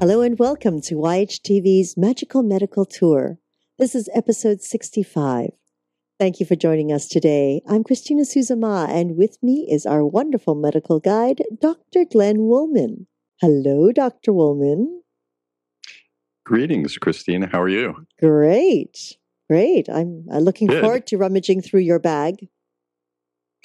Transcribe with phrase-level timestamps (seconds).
[0.00, 3.38] Hello and welcome to YHTV's Magical Medical Tour.
[3.80, 5.50] This is episode 65.
[6.20, 7.62] Thank you for joining us today.
[7.68, 12.04] I'm Christina Suzama, and with me is our wonderful medical guide, Dr.
[12.04, 13.08] Glenn Woolman.
[13.40, 14.32] Hello, Dr.
[14.32, 15.02] Woolman.
[16.44, 17.48] Greetings, Christina.
[17.50, 18.06] How are you?
[18.20, 19.16] Great.
[19.50, 19.88] Great.
[19.88, 20.80] I'm uh, looking Good.
[20.80, 22.48] forward to rummaging through your bag.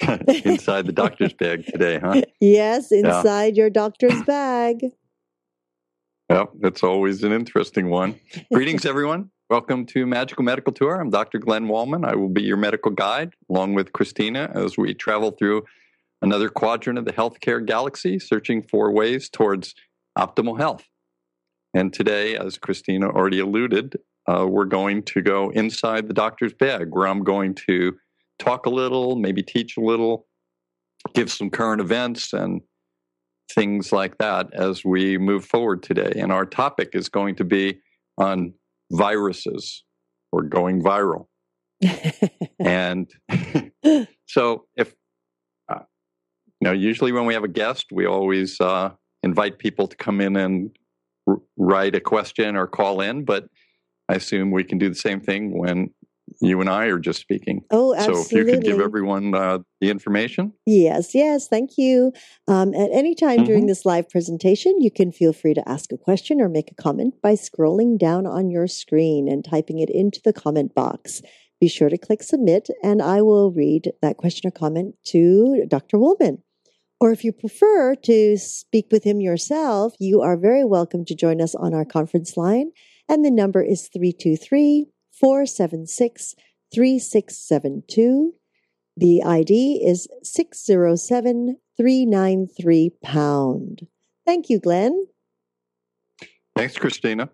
[0.00, 2.22] Inside the doctor's bag today, huh?
[2.40, 4.80] Yes, inside your doctor's bag.
[6.30, 8.18] Well, that's always an interesting one.
[8.52, 9.30] Greetings, everyone.
[9.50, 10.98] Welcome to Magical Medical Tour.
[10.98, 11.38] I'm Dr.
[11.38, 12.06] Glenn Wallman.
[12.06, 15.64] I will be your medical guide along with Christina as we travel through
[16.22, 19.74] another quadrant of the healthcare galaxy, searching for ways towards
[20.16, 20.84] optimal health.
[21.74, 26.88] And today, as Christina already alluded, uh, we're going to go inside the doctor's bag
[26.90, 27.98] where I'm going to
[28.38, 30.26] talk a little, maybe teach a little,
[31.12, 32.62] give some current events and
[33.52, 36.12] things like that as we move forward today.
[36.16, 37.80] And our topic is going to be
[38.18, 38.54] on
[38.90, 39.84] viruses
[40.32, 41.26] or going viral.
[42.58, 43.10] and
[44.26, 44.94] so, if
[45.68, 45.80] uh,
[46.60, 48.90] you know, usually when we have a guest, we always uh,
[49.22, 50.70] invite people to come in and
[51.26, 53.24] r- write a question or call in.
[53.24, 53.46] But
[54.08, 55.90] I assume we can do the same thing when
[56.40, 57.62] you and I are just speaking.
[57.70, 58.22] Oh, absolutely.
[58.24, 60.52] So, if you could give everyone uh, the information.
[60.66, 62.12] Yes, yes, thank you.
[62.48, 63.68] Um, at any time during Mhm.
[63.68, 67.14] this live presentation, you can feel free to ask a question or make a comment
[67.22, 71.22] by scrolling down on your screen and typing it into the comment box.
[71.60, 75.98] Be sure to click submit, and I will read that question or comment to Dr.
[75.98, 76.42] Woolman.
[77.00, 81.40] Or if you prefer to speak with him yourself, you are very welcome to join
[81.40, 82.70] us on our conference line.
[83.08, 84.86] And the number is 323
[85.20, 86.34] 476
[86.74, 88.32] 3672.
[88.96, 93.86] The ID is 607393 pound.
[94.26, 95.06] Thank you, Glenn.
[96.56, 97.28] Thanks, Christina.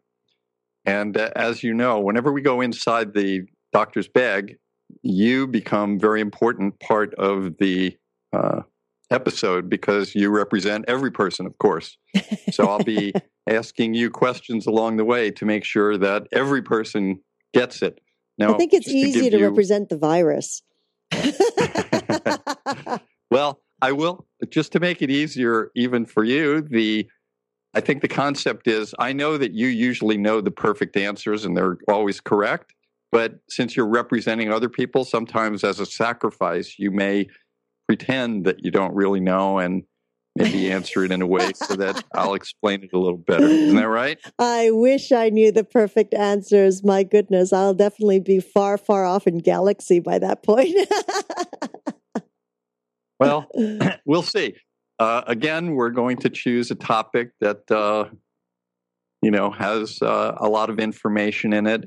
[0.87, 3.43] And uh, as you know, whenever we go inside the
[3.73, 4.57] doctor's bag,
[5.03, 7.97] you become very important part of the
[8.33, 8.63] uh,
[9.11, 11.97] episode because you represent every person, of course.
[12.53, 13.13] So I'll be
[13.49, 17.21] asking you questions along the way to make sure that every person
[17.53, 18.01] gets it.
[18.39, 20.63] Now, I think it's easy give to you- represent the virus.
[23.31, 26.63] Well, I will just to make it easier even for you.
[26.63, 27.09] The
[27.73, 31.57] I think the concept is I know that you usually know the perfect answers and
[31.57, 32.75] they're always correct.
[33.13, 37.29] But since you're representing other people, sometimes as a sacrifice, you may
[37.87, 39.85] pretend that you don't really know and
[40.43, 43.47] maybe answer it in a way so that I'll explain it a little better.
[43.47, 44.19] Isn't that right?
[44.39, 46.83] I wish I knew the perfect answers.
[46.85, 50.75] My goodness, I'll definitely be far, far off in galaxy by that point.
[53.21, 53.47] Well,
[54.07, 54.57] we'll see.
[54.99, 58.07] Uh, again, we're going to choose a topic that uh,
[59.23, 61.85] you know has uh, a lot of information in it,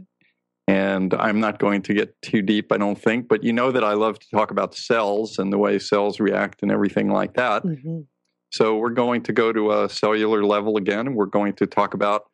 [0.68, 3.28] and I'm not going to get too deep, I don't think.
[3.28, 6.62] But you know that I love to talk about cells and the way cells react
[6.62, 7.64] and everything like that.
[7.64, 8.06] Mhm.
[8.54, 11.96] So we're going to go to a cellular level again, and we're going to talk
[11.96, 12.26] about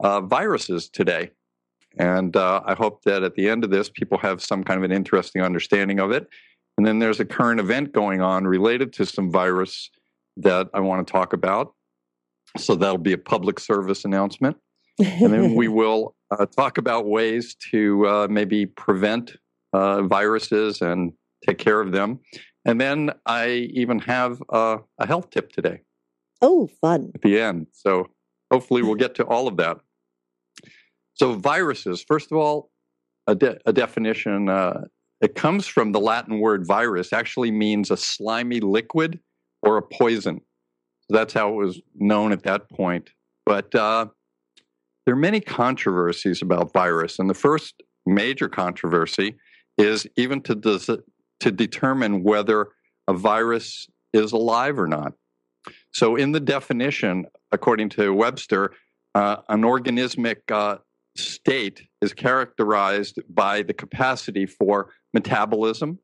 [0.00, 1.30] uh, viruses today.
[1.96, 4.82] And uh, I hope that at the end of this, people have some kind of
[4.82, 6.26] an interesting understanding of it.
[6.76, 9.88] And then there's a current event going on related to some virus
[10.38, 11.74] that I want to talk about.
[12.56, 14.56] So that'll be a public service announcement.
[14.98, 19.36] And then we will uh, talk about ways to uh, maybe prevent
[19.72, 21.12] uh, viruses and
[21.46, 22.18] take care of them.
[22.64, 25.80] And then I even have uh, a health tip today
[26.42, 27.12] oh, fun.
[27.14, 27.68] at the end.
[27.72, 28.08] So
[28.50, 29.78] hopefully we'll get to all of that.
[31.14, 32.70] So viruses, first of all,
[33.26, 34.48] a, de- a definition.
[34.48, 34.84] Uh,
[35.20, 37.12] it comes from the Latin word virus.
[37.12, 39.18] Actually means a slimy liquid
[39.62, 40.40] or a poison.
[41.02, 43.10] So that's how it was known at that point.
[43.44, 44.06] But uh,
[45.04, 49.36] there are many controversies about virus, and the first major controversy
[49.76, 51.02] is even to des-
[51.40, 52.68] to determine whether
[53.06, 55.12] a virus is alive or not.
[55.92, 58.72] So, in the definition, according to Webster,
[59.14, 60.78] uh, an organismic uh,
[61.16, 65.98] state is characterized by the capacity for metabolism,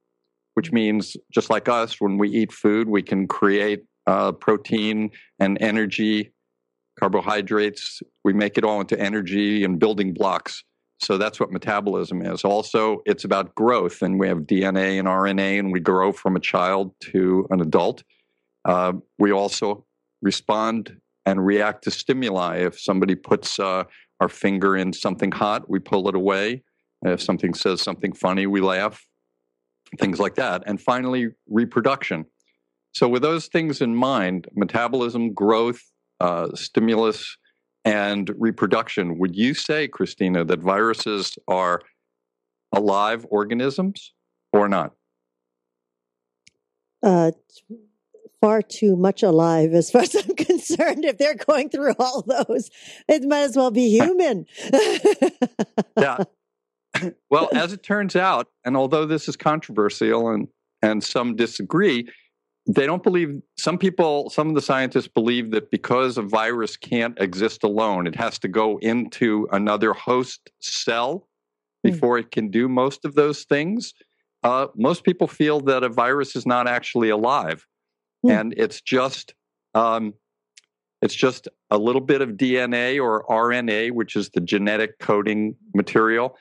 [0.55, 5.59] which means just like us, when we eat food, we can create uh, protein and
[5.61, 6.33] energy,
[6.99, 8.03] carbohydrates.
[8.25, 10.65] We make it all into energy and building blocks.
[11.01, 12.45] So that's what metabolism is.
[12.45, 16.41] Also, it's about growth, and we have DNA and RNA, and we grow from a
[16.41, 18.05] child to an adult.
[18.65, 19.85] Uh, we also
[20.23, 20.97] respond
[21.27, 22.59] and react to stimuli.
[22.59, 23.85] If somebody puts uh,
[24.21, 26.63] our finger in something hot, we pull it away.
[27.03, 29.05] If something says something funny, we laugh.
[29.99, 30.63] Things like that.
[30.67, 32.25] And finally, reproduction.
[32.93, 35.83] So, with those things in mind, metabolism, growth,
[36.21, 37.37] uh, stimulus,
[37.85, 39.19] and reproduction.
[39.19, 41.83] Would you say, Christina, that viruses are
[42.73, 44.13] alive organisms
[44.53, 44.93] or not?
[47.03, 47.33] Uh,
[48.41, 51.05] far too much alive as far as I'm concerned.
[51.05, 52.71] If they're going through all those,
[53.09, 54.47] it might as well be human.
[55.99, 56.19] yeah.
[57.29, 60.47] Well, as it turns out, and although this is controversial and,
[60.81, 62.09] and some disagree,
[62.67, 67.19] they don't believe some people some of the scientists believe that because a virus can't
[67.21, 71.29] exist alone it has to go into another host cell
[71.83, 71.91] hmm.
[71.91, 72.21] before mm.
[72.21, 73.93] it can do most of those things
[74.43, 77.67] uh, most people feel that a virus is not actually alive
[78.25, 78.31] mm.
[78.31, 79.35] and it's just
[79.75, 80.15] um,
[81.03, 86.37] it's just a little bit of dna or rna which is the genetic coding material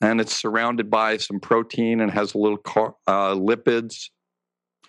[0.00, 4.10] and it's surrounded by some protein and has a little car, uh, lipids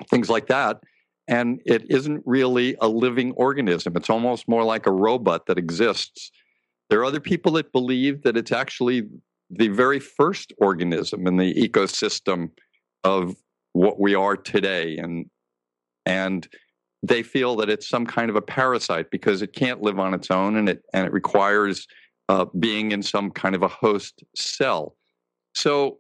[0.09, 0.79] things like that.
[1.27, 3.95] And it isn't really a living organism.
[3.95, 6.31] It's almost more like a robot that exists.
[6.89, 9.03] There are other people that believe that it's actually
[9.49, 12.51] the very first organism in the ecosystem
[13.03, 13.35] of
[13.73, 14.97] what we are today.
[14.97, 15.29] And,
[16.05, 16.47] and
[17.01, 20.29] they feel that it's some kind of a parasite because it can't live on its
[20.29, 21.87] own and it, and it requires
[22.29, 24.95] uh, being in some kind of a host cell.
[25.53, 25.99] So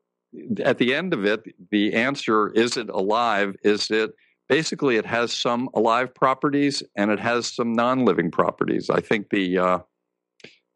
[0.63, 3.55] at the end of it, the answer is it alive?
[3.63, 4.11] Is it
[4.47, 8.89] basically it has some alive properties and it has some non-living properties.
[8.89, 9.79] I think the uh,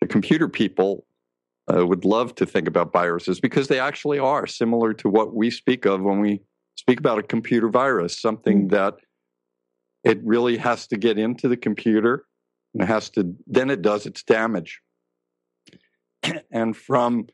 [0.02, 1.06] the computer people
[1.74, 5.52] uh, would love to think about viruses because they actually are similar to what we
[5.52, 6.42] speak of when we
[6.76, 8.72] speak about a computer virus, something mm.
[8.72, 8.96] that
[10.04, 12.26] it really has to get into the computer
[12.74, 14.82] and it has to then it does its damage.
[16.52, 17.28] and from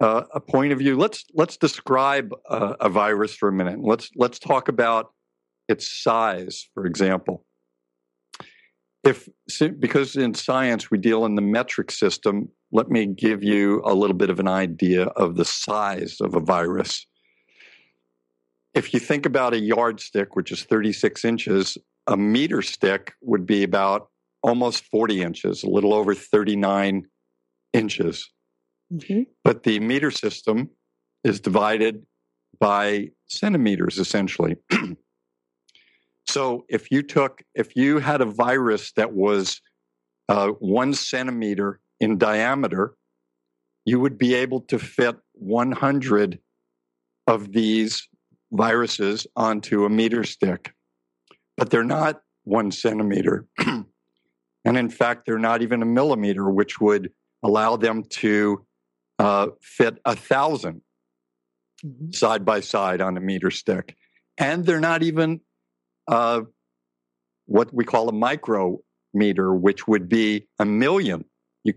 [0.00, 0.96] uh, a point of view.
[0.96, 3.80] Let's let's describe a, virus for a minute.
[3.80, 5.12] Let's let's talk about
[5.68, 7.44] its size, for example.
[9.04, 9.28] If
[9.78, 14.16] because in science we deal in the metric system, let me give you a little
[14.16, 17.06] bit of an idea of the size of a virus.
[18.74, 23.62] If you think about a yardstick, which is 36 inches, a meter stick would be
[23.62, 24.08] about
[24.42, 27.04] almost 40 inches, a little over 39
[27.72, 28.30] inches.
[28.92, 29.22] Mm-hmm.
[29.42, 30.70] But the meter system
[31.22, 32.04] is divided
[32.60, 34.56] by centimeters essentially.
[36.28, 39.60] so if you took, if you had a virus that was
[40.28, 42.94] uh, one centimeter in diameter,
[43.84, 46.38] you would be able to fit 100
[47.26, 48.08] of these
[48.52, 50.72] viruses onto a meter stick.
[51.56, 53.46] But they're not one centimeter.
[53.58, 53.86] and
[54.64, 58.64] in fact, they're not even a millimeter, which would allow them to
[59.18, 60.82] uh, fit a 1000
[61.84, 62.10] mm-hmm.
[62.12, 63.96] side by side on a meter stick.
[64.38, 65.40] And they're not even
[66.08, 66.42] uh,
[67.46, 71.24] what we call a micrometer, which would be a million.
[71.62, 71.74] You,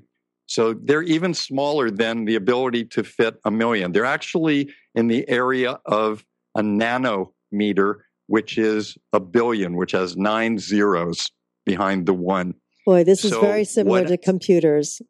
[0.48, 3.92] so they're even smaller than the ability to fit a million.
[3.92, 6.26] They're actually in the area of
[6.56, 11.30] a nanometer, which is a billion, which has nine zeros
[11.66, 12.56] behind the one.
[12.86, 15.02] Boy, this is very similar what, to computers,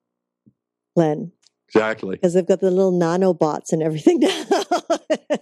[0.95, 1.31] Glenn.
[1.69, 2.15] Exactly.
[2.15, 4.45] Because they've got the little nanobots and everything now.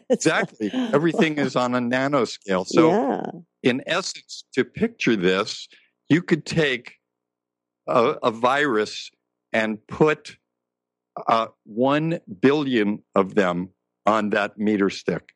[0.10, 0.72] exactly.
[0.74, 2.66] Everything is on a nanoscale.
[2.66, 3.22] So, yeah.
[3.64, 5.68] in essence, to picture this,
[6.10, 6.96] you could take
[7.88, 9.12] a, a virus
[9.54, 10.38] and put
[11.28, 13.70] uh, one billion of them
[14.06, 15.32] on that meter stick.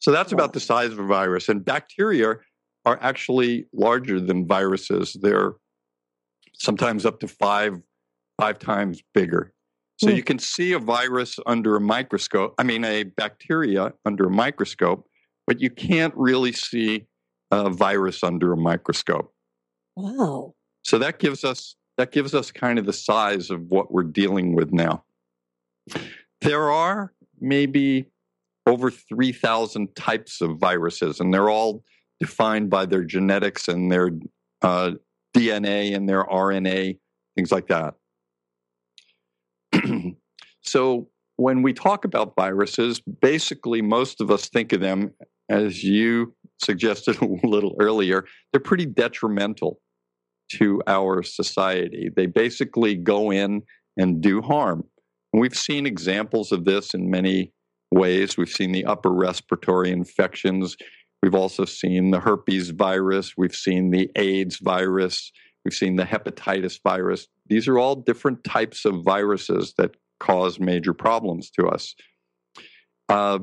[0.00, 0.36] So that's wow.
[0.36, 1.48] about the size of a virus.
[1.48, 2.36] And bacteria
[2.84, 5.16] are actually larger than viruses.
[5.20, 5.52] They're
[6.54, 7.80] sometimes up to five
[8.38, 9.52] five times bigger.
[10.00, 10.16] So mm.
[10.16, 15.06] you can see a virus under a microscope, I mean, a bacteria under a microscope,
[15.46, 17.06] but you can't really see
[17.50, 19.34] a virus under a microscope.
[19.96, 20.54] Wow.
[20.84, 24.54] So that gives us that gives us kind of the size of what we're dealing
[24.54, 25.04] with now.
[26.40, 28.06] There are maybe
[28.66, 31.84] over 3,000 types of viruses, and they're all
[32.18, 34.12] defined by their genetics and their
[34.62, 34.92] uh,
[35.36, 36.98] DNA and their RNA,
[37.36, 37.96] things like that.
[40.62, 45.12] so when we talk about viruses, basically most of us think of them,
[45.48, 49.80] as you suggested a little earlier, they're pretty detrimental
[50.52, 52.10] to our society.
[52.14, 53.62] They basically go in
[53.96, 54.84] and do harm.
[55.32, 57.52] We've seen examples of this in many
[57.92, 58.36] ways.
[58.36, 60.76] We've seen the upper respiratory infections.
[61.22, 63.34] We've also seen the herpes virus.
[63.36, 65.30] We've seen the AIDS virus.
[65.64, 67.28] We've seen the hepatitis virus.
[67.50, 71.96] These are all different types of viruses that cause major problems to us.
[73.08, 73.40] Uh,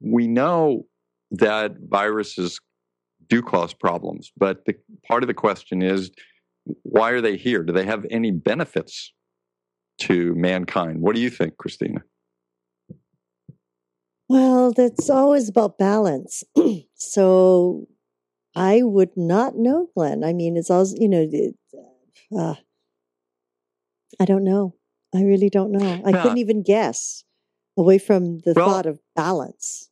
[0.00, 0.84] we know
[1.30, 2.60] that viruses
[3.28, 4.74] do cause problems, but the
[5.08, 6.10] part of the question is
[6.82, 7.62] why are they here?
[7.62, 9.12] Do they have any benefits
[10.00, 11.00] to mankind?
[11.00, 12.02] What do you think, Christina?
[14.28, 16.44] Well, that's always about balance.
[16.94, 17.88] so
[18.54, 20.22] I would not know, Glenn.
[20.22, 21.28] I mean, it's always, you know,
[22.38, 22.54] uh,
[24.18, 24.74] I don't know.
[25.14, 26.02] I really don't know.
[26.04, 26.22] I yeah.
[26.22, 27.24] couldn't even guess
[27.76, 29.90] away from the well, thought of balance.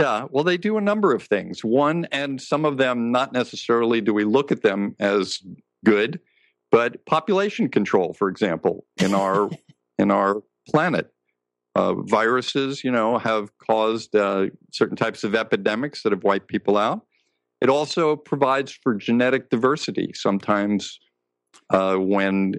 [0.00, 1.64] Yeah, well, they do a number of things.
[1.64, 5.40] One, and some of them not necessarily do we look at them as
[5.84, 6.20] good,
[6.70, 9.50] but population control, for example, in our
[9.98, 11.12] in our planet
[11.76, 16.76] uh, viruses, you know, have caused uh, certain types of epidemics that have wiped people
[16.76, 17.02] out.
[17.60, 20.10] It also provides for genetic diversity.
[20.14, 20.98] Sometimes,
[21.70, 22.54] uh, when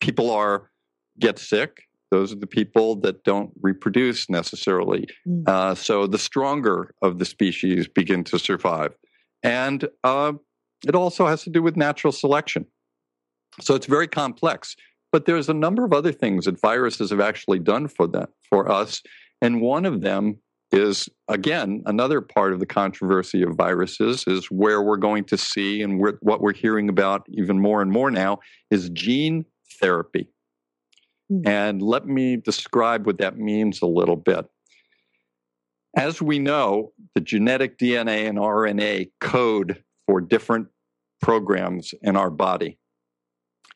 [0.00, 0.70] people are
[1.18, 5.08] get sick, those are the people that don't reproduce necessarily.
[5.26, 5.76] Mm.
[5.76, 8.94] so the stronger of the species begin to survive,
[9.42, 10.32] and uh,
[10.86, 12.66] it also has to do with natural selection.
[13.60, 14.76] So it's very complex.
[15.12, 18.68] But there's a number of other things that viruses have actually done for that for
[18.68, 19.00] us,
[19.40, 20.38] and one of them
[20.72, 25.82] is again another part of the controversy of viruses is where we're going to see
[25.82, 28.40] and what we're hearing about even more and more now
[28.72, 29.44] is gene
[29.80, 30.28] therapy.
[31.30, 31.46] Mm.
[31.46, 34.46] And let me describe what that means a little bit.
[35.96, 40.68] As we know, the genetic DNA and RNA code for different
[41.22, 42.78] programs in our body.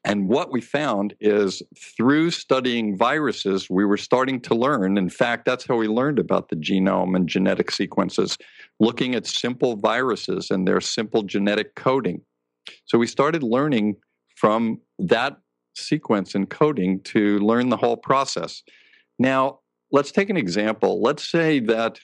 [0.04, 4.96] And what we found is through studying viruses, we were starting to learn.
[4.96, 8.38] In fact, that's how we learned about the genome and genetic sequences,
[8.80, 12.22] looking at simple viruses and their simple genetic coding.
[12.84, 13.96] So we started learning
[14.36, 15.38] from that
[15.78, 18.62] sequence and coding to learn the whole process.
[19.18, 21.00] Now, let's take an example.
[21.00, 22.00] Let's say that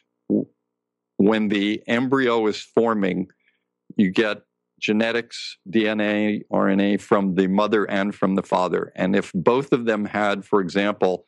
[1.17, 3.29] when the embryo is forming,
[3.97, 4.43] you get
[4.81, 8.93] genetics, DNA, RNA from the mother and from the father.
[8.97, 11.27] And if both of them had, for example,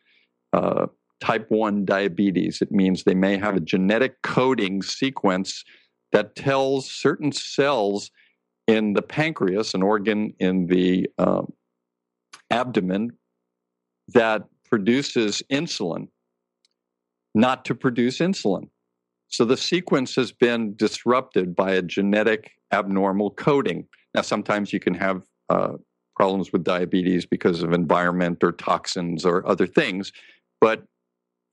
[0.52, 0.86] uh,
[1.20, 5.64] type 1 diabetes, it means they may have a genetic coding sequence
[6.12, 8.10] that tells certain cells
[8.66, 11.52] in the pancreas, an organ in the um,
[12.50, 13.12] abdomen,
[14.08, 16.08] that produces insulin,
[17.34, 18.68] not to produce insulin.
[19.28, 23.86] So the sequence has been disrupted by a genetic abnormal coding.
[24.14, 25.74] Now, sometimes you can have uh,
[26.14, 30.12] problems with diabetes because of environment or toxins or other things,
[30.60, 30.84] but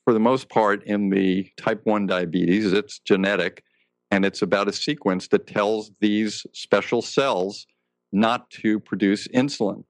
[0.04, 3.64] for the most part, in the type 1 diabetes, it's genetic
[4.12, 7.66] and it's about a sequence that tells these special cells
[8.12, 9.84] not to produce insulin.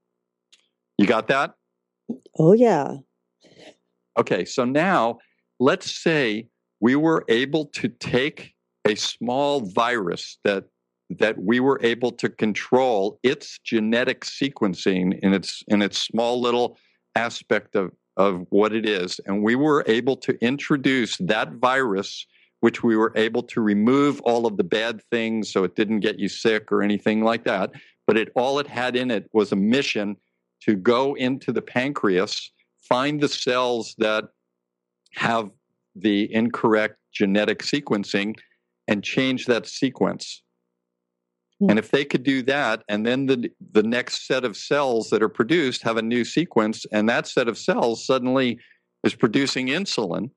[0.98, 1.54] You got that?
[2.38, 2.96] Oh, yeah.
[4.18, 5.18] Okay, so now
[5.58, 6.48] let's say
[6.80, 10.64] we were able to take a small virus that
[11.10, 16.78] that we were able to control its genetic sequencing in its in its small little
[17.14, 22.26] aspect of of what it is and we were able to introduce that virus
[22.60, 26.18] which we were able to remove all of the bad things so it didn't get
[26.18, 27.70] you sick or anything like that
[28.06, 30.16] but it all it had in it was a mission
[30.64, 32.50] to go into the pancreas
[32.82, 34.24] find the cells that
[35.14, 35.50] have
[35.94, 38.34] the incorrect genetic sequencing
[38.88, 40.42] and change that sequence.
[41.60, 41.70] Hmm.
[41.70, 45.22] And if they could do that, and then the the next set of cells that
[45.22, 48.58] are produced have a new sequence, and that set of cells suddenly
[49.04, 50.30] is producing insulin,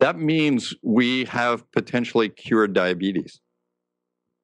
[0.00, 3.40] that means we have potentially cured diabetes,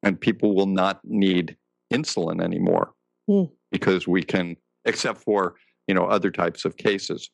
[0.02, 1.56] and people will not need
[1.92, 2.92] insulin anymore
[3.28, 3.44] hmm.
[3.70, 5.54] because we can, except for
[5.86, 7.30] you know other types of cases.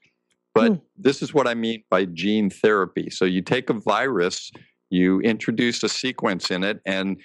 [0.55, 0.79] But hmm.
[0.97, 3.11] this is what I mean by gene therapy.
[3.11, 4.51] So you take a virus,
[4.91, 7.21] you introduce a sequence in it, and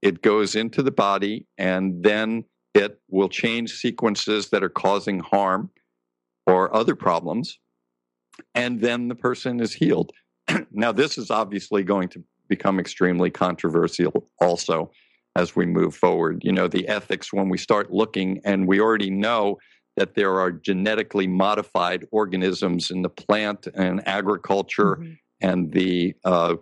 [0.00, 5.70] it goes into the body, and then it will change sequences that are causing harm
[6.46, 7.58] or other problems.
[8.54, 10.12] And then the person is healed.
[10.72, 14.90] now, this is obviously going to become extremely controversial also
[15.36, 16.42] as we move forward.
[16.44, 19.58] You know, the ethics when we start looking, and we already know
[19.96, 25.12] that there are genetically modified organisms in the plant and agriculture mm-hmm.
[25.40, 26.56] and the uh,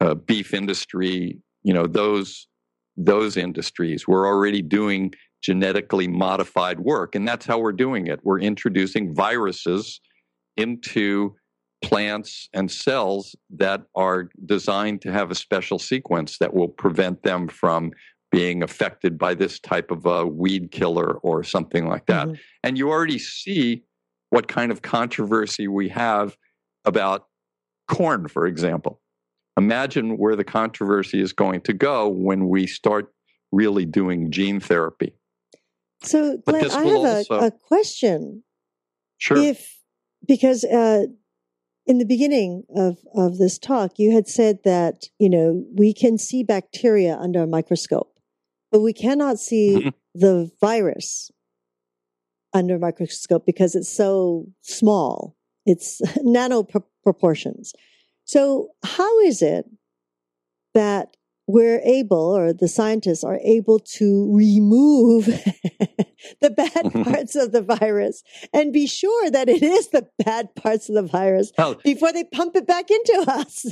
[0.00, 1.38] uh, beef industry.
[1.62, 2.46] You know those
[2.96, 4.08] those industries.
[4.08, 8.20] We're already doing genetically modified work, and that's how we're doing it.
[8.22, 10.00] We're introducing viruses
[10.56, 11.36] into
[11.82, 17.48] plants and cells that are designed to have a special sequence that will prevent them
[17.48, 17.92] from
[18.30, 22.26] being affected by this type of a weed killer or something like that.
[22.26, 22.40] Mm-hmm.
[22.62, 23.84] And you already see
[24.30, 26.36] what kind of controversy we have
[26.84, 27.28] about
[27.88, 29.00] corn, for example.
[29.56, 33.12] Imagine where the controversy is going to go when we start
[33.50, 35.14] really doing gene therapy.
[36.02, 38.44] So, Glenn, I have also, a, a, question.
[39.16, 39.36] Sure.
[39.36, 39.78] If
[40.26, 41.06] because uh,
[41.88, 46.18] in the beginning of of this talk, you had said that you know we can
[46.18, 48.12] see bacteria under a microscope,
[48.70, 49.88] but we cannot see mm-hmm.
[50.14, 51.30] the virus
[52.52, 55.34] under a microscope because it's so small.
[55.64, 56.64] It's nano
[57.02, 57.72] proportions.
[58.24, 59.64] So, how is it
[60.74, 61.16] that
[61.48, 65.24] we're able, or the scientists are able to remove
[66.42, 67.02] the bad mm-hmm.
[67.04, 71.02] parts of the virus and be sure that it is the bad parts of the
[71.02, 71.50] virus
[71.82, 73.64] before they pump it back into us?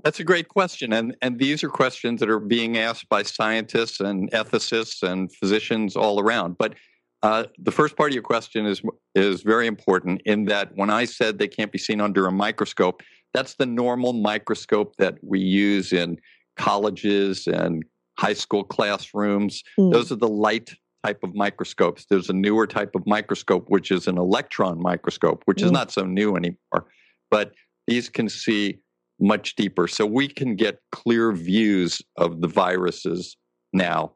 [0.04, 0.92] that's a great question.
[0.92, 5.94] And, and these are questions that are being asked by scientists and ethicists and physicians
[5.94, 6.58] all around.
[6.58, 6.74] But
[7.22, 8.82] uh, the first part of your question is
[9.14, 13.04] is very important in that when I said they can't be seen under a microscope,
[13.32, 16.18] that's the normal microscope that we use in
[16.56, 17.84] colleges and
[18.18, 19.62] high school classrooms.
[19.78, 19.92] Mm.
[19.92, 22.06] Those are the light type of microscopes.
[22.08, 25.64] There's a newer type of microscope, which is an electron microscope, which mm.
[25.64, 25.74] is hmm.
[25.74, 26.86] not so new anymore.
[27.30, 27.52] But
[27.86, 28.78] these can see
[29.20, 29.88] much deeper.
[29.88, 33.36] So we can get clear views of the viruses
[33.72, 34.14] now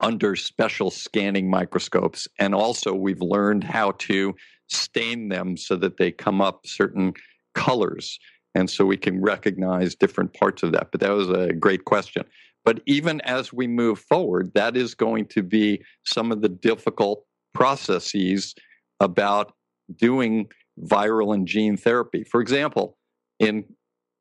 [0.00, 2.26] under special scanning microscopes.
[2.38, 4.34] And also, we've learned how to
[4.68, 7.12] stain them so that they come up certain
[7.54, 8.18] colors.
[8.54, 10.90] And so we can recognize different parts of that.
[10.90, 12.24] But that was a great question.
[12.64, 17.24] But even as we move forward, that is going to be some of the difficult
[17.54, 18.54] processes
[19.00, 19.52] about
[19.96, 20.48] doing
[20.84, 22.24] viral and gene therapy.
[22.24, 22.96] For example,
[23.38, 23.64] in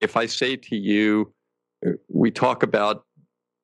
[0.01, 1.33] if I say to you,
[1.85, 3.03] uh, we talk about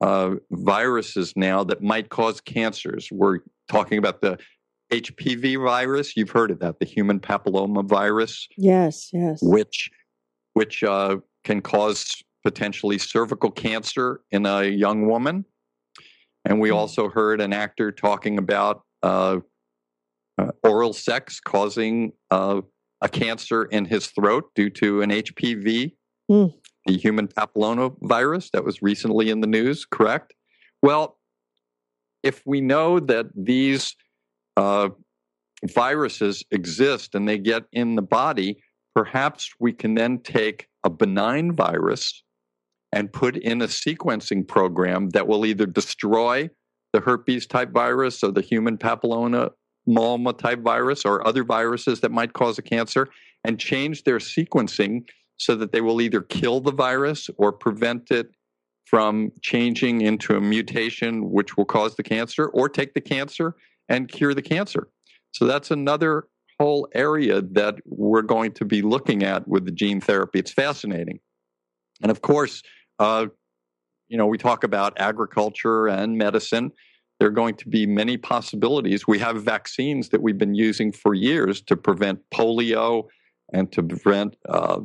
[0.01, 3.07] uh, viruses now that might cause cancers.
[3.11, 4.37] We're talking about the
[4.91, 6.15] HPV virus.
[6.17, 8.47] You've heard of that, the human papilloma virus.
[8.57, 9.39] Yes, yes.
[9.41, 9.89] Which
[10.55, 15.45] which uh, can cause potentially cervical cancer in a young woman.
[16.45, 16.75] And we mm.
[16.75, 19.39] also heard an actor talking about uh,
[20.37, 22.61] uh, oral sex causing uh,
[23.01, 25.93] a cancer in his throat due to an HPV,
[26.31, 26.53] mm.
[26.85, 30.33] the human papilloma virus that was recently in the news, correct?
[30.81, 31.17] Well,
[32.23, 33.95] if we know that these
[34.55, 34.89] uh,
[35.65, 38.61] viruses exist and they get in the body,
[38.95, 42.23] perhaps we can then take a benign virus
[42.93, 46.49] and put in a sequencing program that will either destroy
[46.93, 49.51] the herpes type virus or the human papilloma
[50.37, 53.09] type virus or other viruses that might cause a cancer
[53.43, 55.05] and change their sequencing
[55.37, 58.29] so that they will either kill the virus or prevent it
[58.85, 63.55] from changing into a mutation which will cause the cancer or take the cancer
[63.89, 64.87] and cure the cancer.
[65.31, 66.27] So that's another
[66.59, 70.39] whole area that we're going to be looking at with the gene therapy.
[70.39, 71.19] It's fascinating.
[72.01, 72.61] And of course,
[72.99, 73.27] uh,
[74.07, 76.71] you know, we talk about agriculture and medicine.
[77.19, 79.07] There are going to be many possibilities.
[79.07, 83.05] We have vaccines that we've been using for years to prevent polio
[83.53, 84.81] and to prevent uh,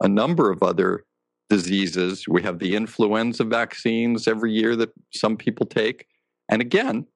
[0.00, 1.04] a number of other
[1.48, 2.26] diseases.
[2.28, 6.06] We have the influenza vaccines every year that some people take.
[6.48, 7.06] And again,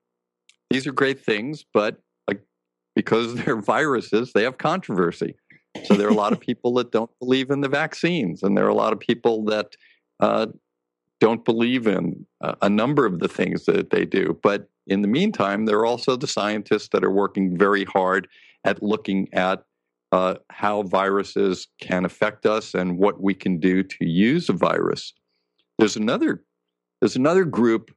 [0.71, 1.99] these are great things, but
[2.95, 5.37] because they're viruses, they have controversy.
[5.85, 8.65] So there are a lot of people that don't believe in the vaccines, and there
[8.65, 9.77] are a lot of people that
[10.21, 10.47] uh,
[11.21, 14.39] don't believe in uh, a number of the things that they do.
[14.43, 18.29] But in the meantime, there are also the scientists that are working very hard
[18.65, 19.65] at looking at
[20.13, 25.13] uh, how viruses can affect us and what we can do to use a virus.
[25.79, 26.45] There's another
[27.01, 27.91] there's another group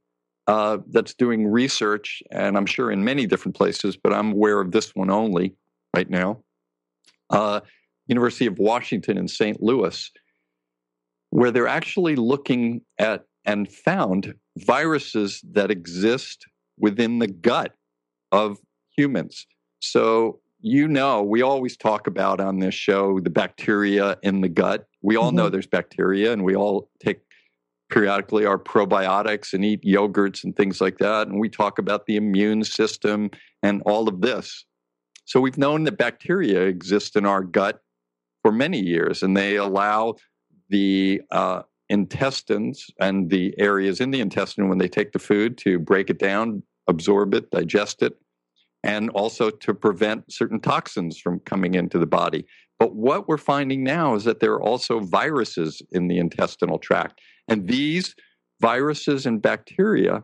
[0.47, 4.71] uh, that's doing research, and I'm sure in many different places, but I'm aware of
[4.71, 5.55] this one only
[5.93, 6.41] right now.
[7.29, 7.59] Uh,
[8.07, 9.61] University of Washington in St.
[9.61, 10.09] Louis,
[11.31, 16.45] where they're actually looking at and found viruses that exist
[16.77, 17.73] within the gut
[18.31, 18.57] of
[18.95, 19.47] humans.
[19.79, 24.87] So, you know, we always talk about on this show the bacteria in the gut.
[25.01, 25.37] We all mm-hmm.
[25.37, 27.26] know there's bacteria, and we all take
[27.89, 31.27] periodically our probiotics and eat yogurts and things like that.
[31.27, 33.29] And we talk about the immune system
[33.63, 34.65] and all of this.
[35.25, 37.81] So we've known that bacteria exist in our gut
[38.41, 40.15] for many years, and they allow
[40.69, 45.79] the uh, intestines and the areas in the intestine when they take the food to
[45.79, 48.13] break it down, absorb it, digest it,
[48.83, 52.45] and also to prevent certain toxins from coming into the body.
[52.79, 57.19] But what we're finding now is that there are also viruses in the intestinal tract.
[57.47, 58.15] And these
[58.61, 60.23] viruses and bacteria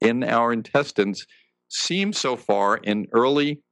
[0.00, 1.26] in our intestines
[1.68, 3.62] seem so far in early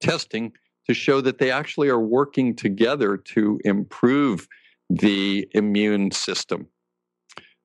[0.00, 0.52] testing
[0.86, 4.46] to show that they actually are working together to improve
[4.88, 6.68] the immune system.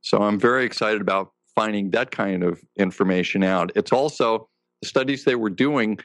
[0.02, 3.72] So I'm very excited about finding that kind of information out.
[3.76, 4.50] It's also
[4.82, 6.00] the studies they were doing,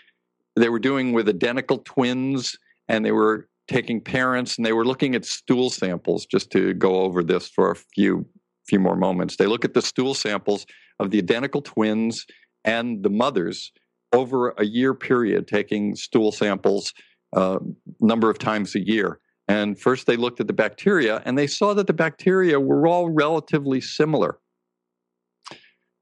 [0.56, 2.56] they were doing with identical twins
[2.88, 7.00] and they were taking parents and they were looking at stool samples just to go
[7.00, 8.26] over this for a few
[8.68, 9.36] few more moments.
[9.36, 10.66] They look at the stool samples
[10.98, 12.26] of the identical twins
[12.64, 13.70] and the mothers
[14.12, 16.92] over a year period, taking stool samples
[17.34, 17.58] a uh,
[18.00, 19.20] number of times a year.
[19.48, 23.08] And first they looked at the bacteria and they saw that the bacteria were all
[23.08, 24.38] relatively similar.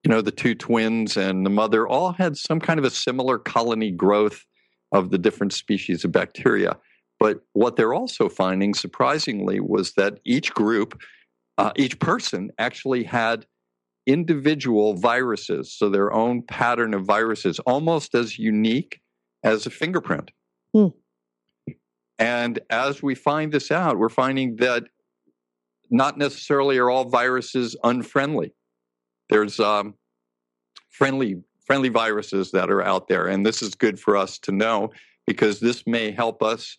[0.03, 3.39] You know, the two twins and the mother all had some kind of a similar
[3.39, 4.45] colony growth
[4.93, 6.77] of the different species of bacteria.
[7.25, 11.01] But what they're also finding, surprisingly, was that each group,
[11.57, 13.47] uh, each person actually had
[14.07, 19.01] individual viruses, so their own pattern of viruses, almost as unique
[19.43, 20.33] as a fingerprint.
[20.75, 20.89] Hmm.
[22.19, 24.85] And as we find this out, we're finding that
[25.91, 28.53] not necessarily are all viruses unfriendly.
[29.31, 29.95] There's um,
[30.91, 34.91] friendly friendly viruses that are out there, and this is good for us to know
[35.27, 36.77] because this may help us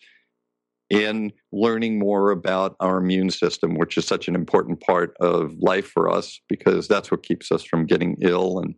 [0.89, 5.87] in learning more about our immune system, which is such an important part of life
[5.87, 8.75] for us because that's what keeps us from getting ill and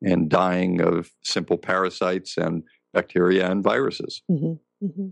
[0.00, 2.62] and dying of simple parasites and
[2.94, 4.22] bacteria and viruses.
[4.30, 4.86] Mm-hmm.
[4.86, 5.08] Mm-hmm.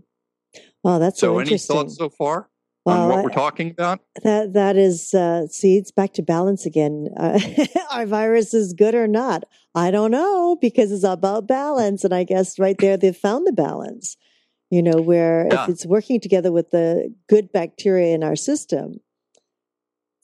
[0.81, 1.33] Wow, that's so.
[1.33, 2.49] so any thoughts so far
[2.85, 3.99] well, on what I, we're talking about?
[4.23, 7.09] That that is uh, see, it's back to balance again.
[7.17, 7.39] Uh,
[7.91, 9.43] are viruses good or not?
[9.75, 13.51] I don't know because it's about balance, and I guess right there they've found the
[13.51, 14.15] balance
[14.69, 15.63] you know, where yeah.
[15.63, 18.99] if it's working together with the good bacteria in our system,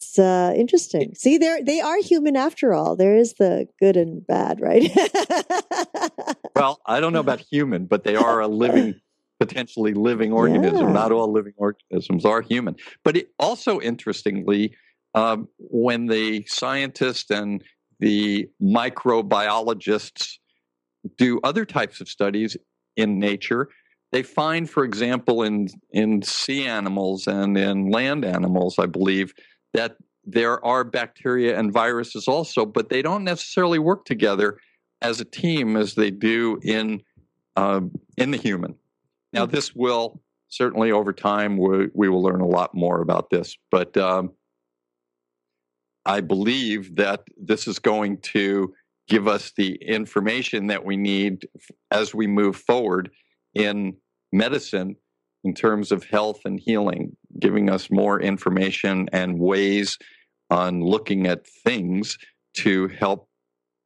[0.04, 1.16] it's uh, interesting.
[1.16, 2.96] See, they they are human after all.
[2.96, 4.92] There is the good and bad, right?
[6.56, 8.96] well, I don't know about human, but they are a living,
[9.40, 10.88] potentially living organism.
[10.88, 10.94] Yeah.
[10.94, 12.76] Not all living organisms are human.
[13.04, 14.76] But it, also interestingly,
[15.16, 17.64] um, when the scientists and
[18.00, 20.34] the microbiologists
[21.18, 22.58] do other types of studies
[22.98, 23.70] in nature,
[24.14, 29.34] they find, for example, in in sea animals and in land animals, I believe
[29.74, 34.60] that there are bacteria and viruses also, but they don't necessarily work together
[35.02, 37.02] as a team as they do in
[37.56, 37.82] uh,
[38.16, 38.76] in the human.
[39.34, 43.58] Now, this will certainly over time we, we will learn a lot more about this,
[43.72, 44.32] but um,
[46.06, 48.76] I believe that this is going to
[49.08, 51.48] give us the information that we need
[51.90, 53.10] as we move forward
[53.56, 53.96] in
[54.34, 54.96] medicine
[55.44, 59.98] in terms of health and healing, giving us more information and ways
[60.50, 62.18] on looking at things
[62.56, 63.28] to help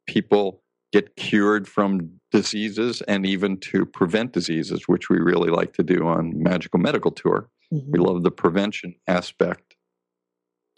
[0.06, 5.82] people get cured from diseases and even to prevent diseases, which we really like to
[5.82, 7.48] do on Magical Medical Tour.
[7.72, 7.90] Mm-hmm.
[7.90, 9.76] We love the prevention aspect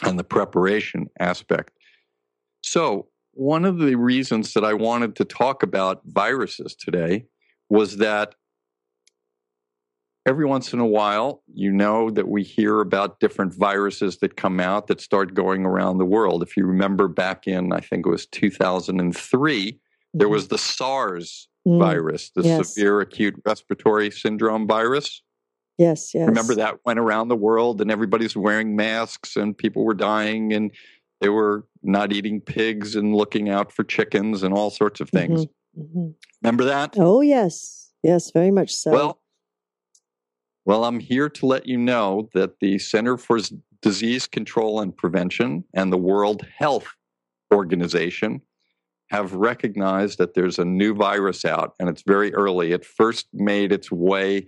[0.02, 1.72] and the preparation aspect.
[2.62, 7.26] So, one of the reasons that I wanted to talk about viruses today
[7.68, 8.34] was that
[10.30, 14.60] every once in a while, you know that we hear about different viruses that come
[14.60, 16.40] out that start going around the world.
[16.40, 19.78] If you remember back in, I think it was 2003, mm-hmm.
[20.14, 21.80] there was the SARS mm.
[21.80, 22.72] virus, the yes.
[22.72, 25.20] severe acute respiratory syndrome virus.
[25.78, 26.28] Yes, yes.
[26.28, 30.70] Remember that went around the world and everybody's wearing masks and people were dying and
[31.20, 35.46] they were not eating pigs and looking out for chickens and all sorts of things.
[35.46, 35.82] Mm-hmm.
[35.82, 36.10] Mm-hmm.
[36.42, 36.94] Remember that?
[36.98, 37.90] Oh, yes.
[38.04, 38.92] Yes, very much so.
[38.92, 39.19] Well,
[40.64, 43.38] well, I'm here to let you know that the Center for
[43.82, 46.86] Disease Control and Prevention and the World Health
[47.52, 48.42] Organization
[49.10, 52.72] have recognized that there's a new virus out and it's very early.
[52.72, 54.46] It first made its way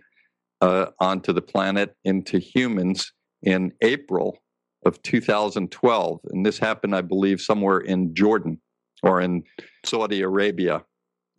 [0.60, 4.38] uh, onto the planet into humans in April
[4.86, 6.20] of 2012.
[6.30, 8.60] And this happened, I believe, somewhere in Jordan
[9.02, 9.42] or in
[9.84, 10.84] Saudi Arabia,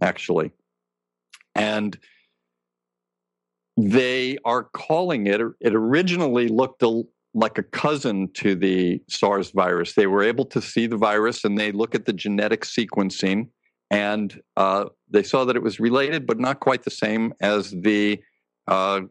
[0.02, 0.52] actually.
[1.56, 1.98] And
[3.78, 9.94] they are calling it, it originally looked a, like a cousin to the SARS virus.
[9.94, 13.50] They were able to see the virus and they look at the genetic sequencing
[13.90, 18.20] and uh, they saw that it was related, but not quite the same as the
[18.68, 19.02] uh,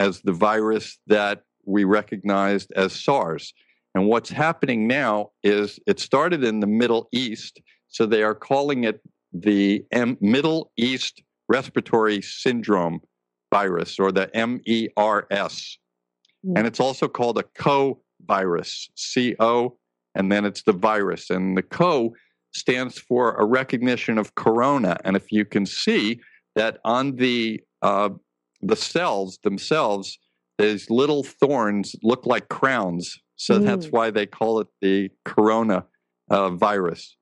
[0.00, 3.52] as the virus that we recognized as SARS.
[3.94, 8.84] And what's happening now is it started in the Middle East, so they are calling
[8.84, 9.00] it
[9.32, 13.00] the M- Middle East Respiratory Syndrome
[13.50, 15.78] virus or the MERS.
[16.46, 16.52] Mm.
[16.56, 19.76] And it's also called a co virus, C O,
[20.14, 21.30] and then it's the virus.
[21.30, 22.14] And the co
[22.52, 24.96] stands for a recognition of corona.
[25.04, 26.20] And if you can see
[26.56, 28.10] that on the uh,
[28.60, 30.18] the cells themselves,
[30.58, 33.18] these little thorns look like crowns.
[33.36, 33.64] So mm.
[33.64, 35.86] that's why they call it the corona
[36.30, 37.16] uh, virus.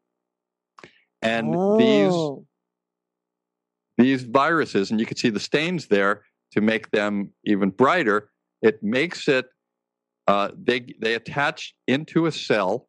[1.22, 1.78] And oh.
[1.78, 2.46] these
[3.98, 8.30] these viruses, and you can see the stains there to make them even brighter.
[8.62, 9.46] It makes it
[10.26, 12.88] uh, they they attach into a cell,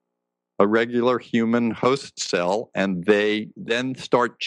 [0.59, 4.45] a regular human host cell, and they then start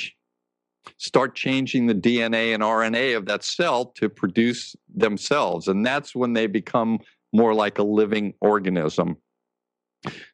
[0.98, 6.32] start changing the DNA and RNA of that cell to produce themselves, and that's when
[6.32, 6.98] they become
[7.32, 9.16] more like a living organism.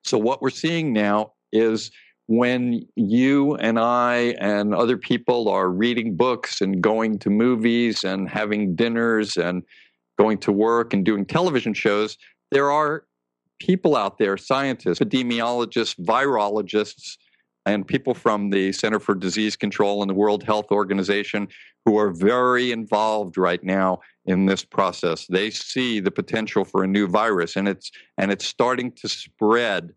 [0.02, 1.90] So what we're seeing now is
[2.28, 8.28] when you and I and other people are reading books and going to movies and
[8.28, 9.62] having dinners and
[10.18, 12.18] going to work and doing television shows,
[12.50, 13.04] there are
[13.58, 17.16] people out there, scientists, epidemiologists, virologists,
[17.64, 21.48] and people from the Center for Disease Control and the World Health Organization
[21.86, 25.26] who are very involved right now in this process.
[25.28, 29.94] They see the potential for a new virus, and it's and it's starting to spread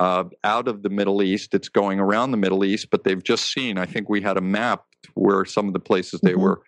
[0.00, 1.54] uh, out of the Middle East.
[1.54, 4.40] It's going around the Middle East, but they've just seen, I think we had a
[4.40, 4.84] map
[5.14, 6.40] where some of the places they mm-hmm.
[6.40, 6.62] were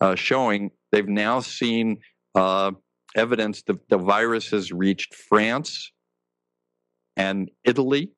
[0.00, 1.98] uh, showing, they've now seen
[2.34, 2.72] uh,
[3.14, 5.92] evidence that the virus has reached France
[7.16, 8.10] and Italy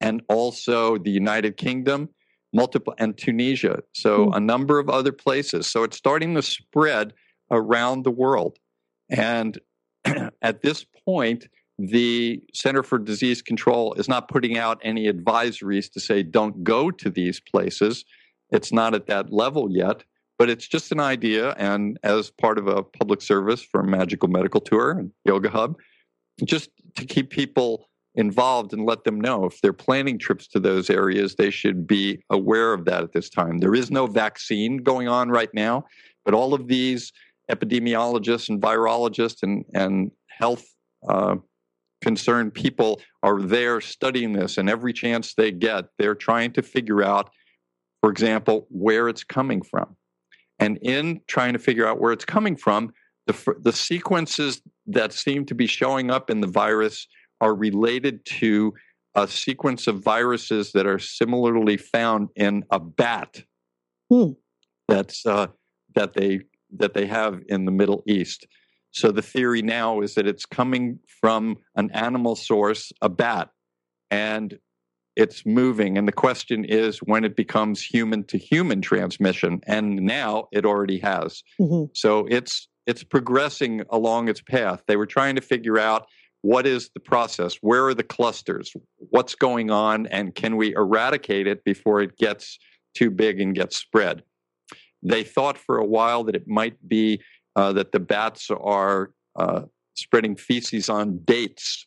[0.00, 2.08] and also the United Kingdom,
[2.54, 3.80] multiple and Tunisia.
[3.92, 4.34] So mm-hmm.
[4.36, 5.66] a number of other places.
[5.66, 7.12] So it's starting to spread
[7.50, 8.58] around the world.
[9.10, 9.58] And
[10.40, 11.46] at this point,
[11.88, 16.90] the Center for Disease Control is not putting out any advisories to say don't go
[16.90, 18.04] to these places.
[18.50, 20.04] It's not at that level yet,
[20.38, 21.52] but it's just an idea.
[21.52, 25.76] And as part of a public service for Magical Medical Tour and Yoga Hub,
[26.44, 30.90] just to keep people involved and let them know if they're planning trips to those
[30.90, 33.58] areas, they should be aware of that at this time.
[33.58, 35.84] There is no vaccine going on right now,
[36.24, 37.12] but all of these
[37.50, 40.64] epidemiologists and virologists and, and health
[41.08, 41.36] uh,
[42.00, 47.02] concerned people are there studying this, and every chance they get, they're trying to figure
[47.02, 47.30] out,
[48.00, 49.96] for example, where it's coming from.
[50.58, 52.92] And in trying to figure out where it's coming from,
[53.26, 57.06] the, the sequences that seem to be showing up in the virus
[57.40, 58.74] are related to
[59.14, 63.42] a sequence of viruses that are similarly found in a bat
[64.08, 64.30] hmm.
[64.88, 65.48] that's uh,
[65.94, 66.40] that they
[66.76, 68.46] that they have in the Middle East.
[68.92, 73.50] So the theory now is that it's coming from an animal source, a bat,
[74.10, 74.58] and
[75.16, 75.98] it's moving.
[75.98, 79.60] And the question is when it becomes human to human transmission.
[79.66, 81.42] And now it already has.
[81.60, 81.92] Mm-hmm.
[81.94, 84.82] So it's it's progressing along its path.
[84.86, 86.06] They were trying to figure out
[86.42, 88.72] what is the process, where are the clusters,
[89.10, 92.58] what's going on, and can we eradicate it before it gets
[92.94, 94.22] too big and gets spread.
[95.02, 97.22] They thought for a while that it might be
[97.56, 99.62] uh, that the bats are uh,
[99.94, 101.86] spreading feces on dates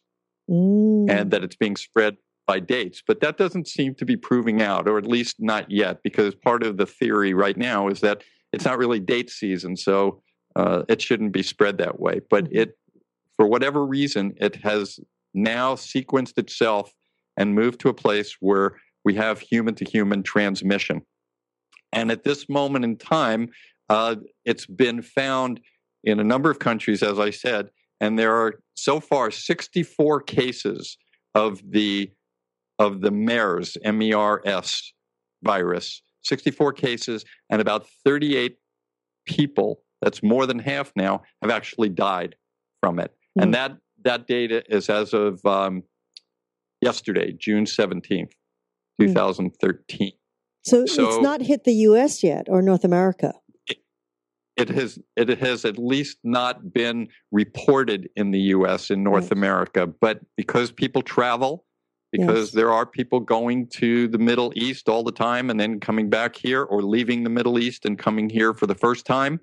[0.50, 1.10] mm.
[1.10, 3.02] and that it's being spread by dates.
[3.06, 6.64] But that doesn't seem to be proving out, or at least not yet, because part
[6.64, 10.22] of the theory right now is that it's not really date season, so
[10.56, 12.22] uh, it shouldn't be spread that way.
[12.30, 12.58] But mm-hmm.
[12.58, 12.78] it,
[13.36, 15.00] for whatever reason, it has
[15.34, 16.92] now sequenced itself
[17.38, 21.02] and moved to a place where we have human to human transmission.
[21.92, 23.50] And at this moment in time,
[23.94, 25.60] uh, it's been found
[26.04, 27.70] in a number of countries, as I said,
[28.02, 30.98] and there are so far 64 cases
[31.36, 32.12] of the
[32.80, 34.94] of the MERS, M-E-R-S
[35.44, 38.58] virus, 64 cases, and about 38
[39.28, 42.36] people, that's more than half now, have actually died
[42.80, 43.12] from it.
[43.12, 43.42] Mm-hmm.
[43.44, 43.52] And hmm.
[43.52, 45.84] that that data is as of um,
[46.82, 48.32] yesterday, June 17th,
[49.00, 50.12] 2013.
[50.66, 53.34] So, so, it's not hit the US yet or North America
[54.56, 58.92] it has it has at least not been reported in the U.S.
[58.92, 61.66] in North America, but because people travel,
[62.12, 62.52] because yes.
[62.52, 66.36] there are people going to the Middle East all the time and then coming back
[66.36, 69.40] here, or leaving the Middle East and coming here for the first time,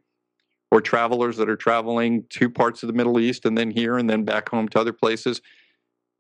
[0.71, 4.09] or travelers that are traveling to parts of the Middle East and then here and
[4.09, 5.41] then back home to other places.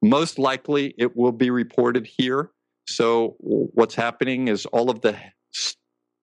[0.02, 2.50] Most likely, it will be reported here.
[2.88, 5.16] So what's happening is all of the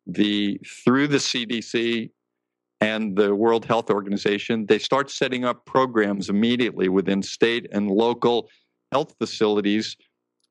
[0.05, 2.11] the through the CDC
[2.79, 8.49] and the World Health Organization, they start setting up programs immediately within state and local
[8.91, 9.95] health facilities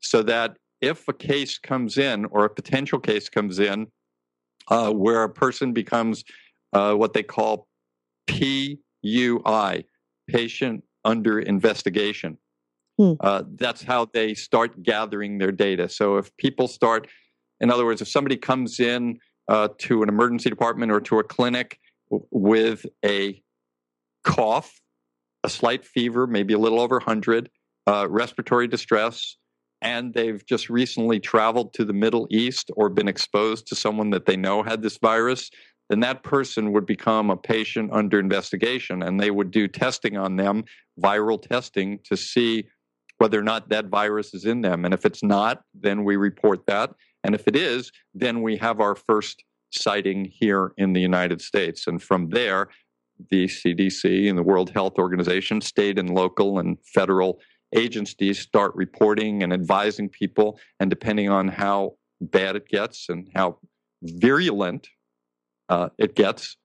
[0.00, 3.86] so that if a case comes in or a potential case comes in
[4.68, 6.24] uh, where a person becomes
[6.72, 7.68] uh, what they call
[8.26, 9.84] PUI,
[10.26, 12.36] patient under investigation.
[12.98, 13.12] Hmm.
[13.20, 15.88] Uh, that's how they start gathering their data.
[15.88, 17.08] So if people start,
[17.60, 21.24] in other words, if somebody comes in uh, to an emergency department or to a
[21.24, 21.78] clinic
[22.11, 23.42] with a
[24.25, 24.81] cough,
[25.45, 27.51] a slight fever, maybe a little over 100,
[27.87, 29.37] uh, respiratory distress,
[29.83, 34.27] and they've just recently traveled to the Middle East or been exposed to someone that
[34.27, 35.51] they know had this virus,
[35.88, 40.37] then that person would become a patient under investigation and they would do testing on
[40.37, 40.64] them,
[41.01, 42.66] viral testing, to see
[43.19, 44.85] whether or not that virus is in them.
[44.85, 46.90] And if it's not, then we report that.
[47.25, 51.87] And if it is, then we have our first sighting here in the United States.
[51.87, 52.68] And from there,
[53.31, 57.40] the CDC and the World Health Organization, state and local and federal
[57.74, 60.59] agencies start reporting and advising people.
[60.81, 63.59] And depending on how bad it gets and how
[64.02, 64.88] virulent
[65.68, 66.57] uh, it gets,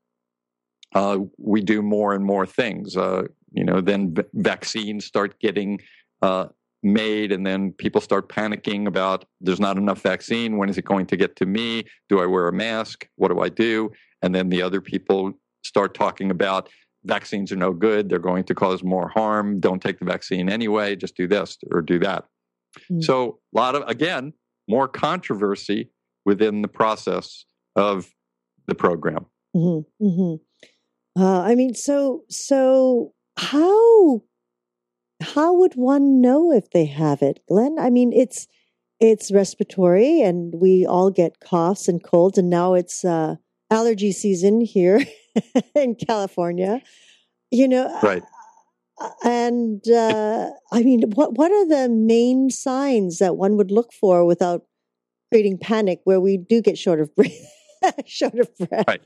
[0.93, 2.97] uh, we do more and more things.
[2.97, 5.79] Uh, you know, then v- vaccines start getting
[6.21, 6.47] uh,
[6.83, 10.57] made, and then people start panicking about there's not enough vaccine.
[10.57, 11.83] When is it going to get to me?
[12.09, 13.07] Do I wear a mask?
[13.15, 13.91] What do I do?
[14.21, 16.69] And then the other people start talking about
[17.05, 18.09] vaccines are no good.
[18.09, 19.59] They're going to cause more harm.
[19.59, 20.95] Don't take the vaccine anyway.
[20.95, 22.25] Just do this or do that.
[22.91, 23.03] Mm.
[23.03, 24.33] So, a lot of, again,
[24.67, 25.89] more controversy
[26.25, 28.13] within the process of
[28.67, 29.25] the program.
[29.55, 31.21] Mm-hmm, mm-hmm.
[31.21, 34.21] Uh, I mean, so, so how,
[35.21, 37.77] how would one know if they have it, Glenn?
[37.79, 38.47] I mean, it's,
[38.99, 43.35] it's respiratory and we all get coughs and colds and now it's, uh,
[43.71, 45.03] allergy season here
[45.75, 46.81] in California.
[47.49, 48.23] You know, right.
[49.23, 54.25] And uh, I mean, what what are the main signs that one would look for
[54.25, 54.65] without
[55.31, 57.31] creating panic, where we do get short of breath,
[58.05, 58.85] short of breath?
[58.87, 59.01] Right.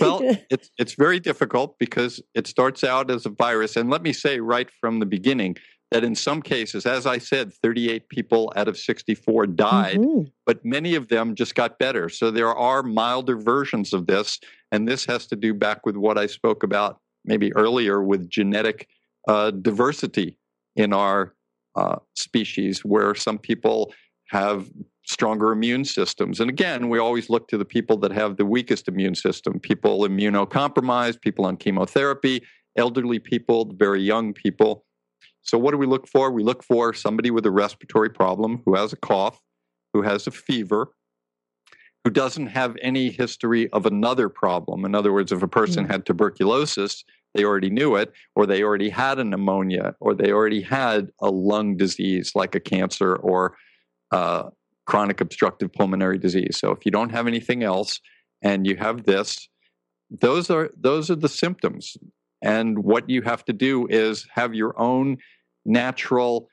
[0.00, 4.12] Well, it's it's very difficult because it starts out as a virus, and let me
[4.12, 5.56] say right from the beginning,
[5.90, 10.28] that in some cases, as I said, 38 people out of 64 died, mm-hmm.
[10.44, 12.08] but many of them just got better.
[12.08, 14.38] So there are milder versions of this.
[14.70, 18.88] And this has to do back with what I spoke about maybe earlier with genetic
[19.26, 20.38] uh, diversity
[20.76, 21.34] in our
[21.74, 23.92] uh, species, where some people
[24.28, 24.68] have
[25.08, 26.38] stronger immune systems.
[26.38, 30.00] And again, we always look to the people that have the weakest immune system people
[30.00, 32.42] immunocompromised, people on chemotherapy,
[32.76, 34.84] elderly people, very young people.
[35.42, 36.30] So, what do we look for?
[36.30, 39.40] We look for somebody with a respiratory problem who has a cough,
[39.94, 40.88] who has a fever,
[42.04, 44.84] who doesn't have any history of another problem.
[44.84, 45.90] In other words, if a person mm.
[45.90, 47.02] had tuberculosis,
[47.34, 51.30] they already knew it, or they already had a pneumonia, or they already had a
[51.30, 53.56] lung disease like a cancer or
[54.10, 54.50] uh,
[54.88, 56.56] chronic obstructive pulmonary disease.
[56.58, 58.00] So, if you don't have anything else
[58.42, 59.48] and you have this,
[60.10, 61.96] those are those are the symptoms.
[62.42, 65.18] And what you have to do is have your own
[65.64, 66.48] natural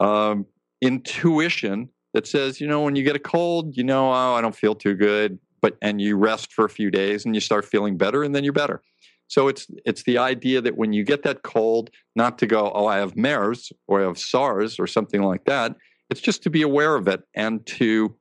[0.00, 0.46] um,
[0.80, 4.56] intuition that says, you know, when you get a cold, you know, oh, I don't
[4.56, 7.96] feel too good, but and you rest for a few days and you start feeling
[7.96, 8.82] better, and then you're better.
[9.28, 12.86] So it's it's the idea that when you get that cold, not to go, oh,
[12.86, 15.76] I have MERS or I have SARS or something like that.
[16.10, 18.16] It's just to be aware of it and to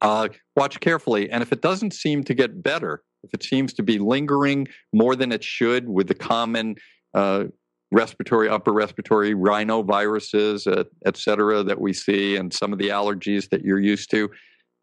[0.00, 1.30] uh, watch carefully.
[1.30, 5.16] And if it doesn't seem to get better, if it seems to be lingering more
[5.16, 6.76] than it should with the common
[7.14, 7.44] uh,
[7.90, 13.48] respiratory, upper respiratory rhinoviruses, uh, et cetera, that we see, and some of the allergies
[13.50, 14.30] that you're used to,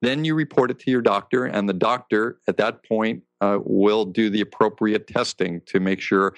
[0.01, 4.05] then you report it to your doctor, and the doctor at that point uh, will
[4.05, 6.33] do the appropriate testing to make sure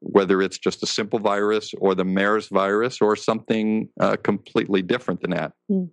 [0.00, 5.20] whether it's just a simple virus or the MERS virus or something uh, completely different
[5.20, 5.52] than that.
[5.70, 5.90] Mm.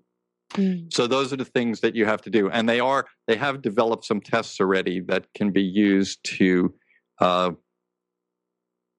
[0.53, 0.93] Mm.
[0.93, 3.61] So those are the things that you have to do, and they are they have
[3.61, 6.73] developed some tests already that can be used to
[7.19, 7.51] uh,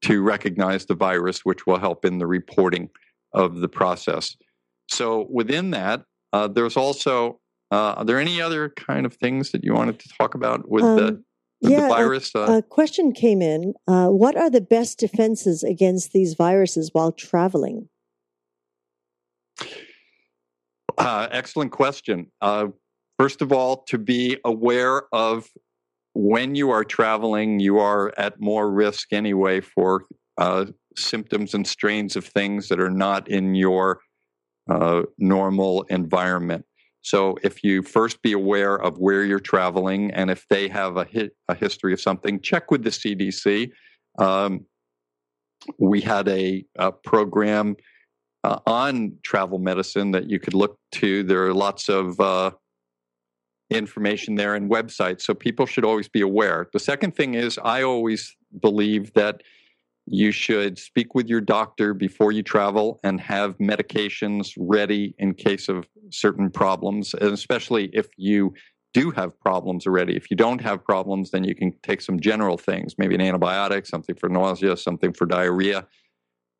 [0.03, 2.91] to recognize the virus, which will help in the reporting
[3.33, 4.37] of the process.
[4.89, 7.41] So within that, uh, there's also
[7.71, 10.85] uh, are there any other kind of things that you wanted to talk about with
[10.85, 11.25] um, the
[11.71, 12.35] yeah, virus?
[12.35, 12.59] A, uh?
[12.59, 13.75] a, question came in.
[13.87, 17.89] Uh, what are the best defenses against these viruses while traveling?
[20.97, 22.31] Uh, excellent question.
[22.41, 22.69] Uh,
[23.19, 25.49] first of all, to be aware of
[26.15, 30.05] when you are traveling, you are at more risk anyway for
[30.39, 34.01] uh, symptoms and strains of things that are not in your
[34.71, 36.65] uh, normal environment.
[37.05, 41.07] So, if you first be aware of where you're traveling, and if they have a,
[41.49, 43.71] a history of something, check with the CDC.
[44.19, 44.65] Um,
[45.79, 47.77] we had a, a program
[48.43, 51.23] uh, on travel medicine that you could look to.
[51.23, 52.53] There are lots of uh,
[53.71, 56.69] information there and websites, so people should always be aware.
[56.73, 59.43] The second thing is, I always believe that
[60.07, 65.69] you should speak with your doctor before you travel and have medications ready in case
[65.69, 68.53] of certain problems, and especially if you
[68.93, 70.15] do have problems already.
[70.17, 73.87] If you don't have problems, then you can take some general things, maybe an antibiotic,
[73.87, 75.87] something for nausea, something for diarrhea, a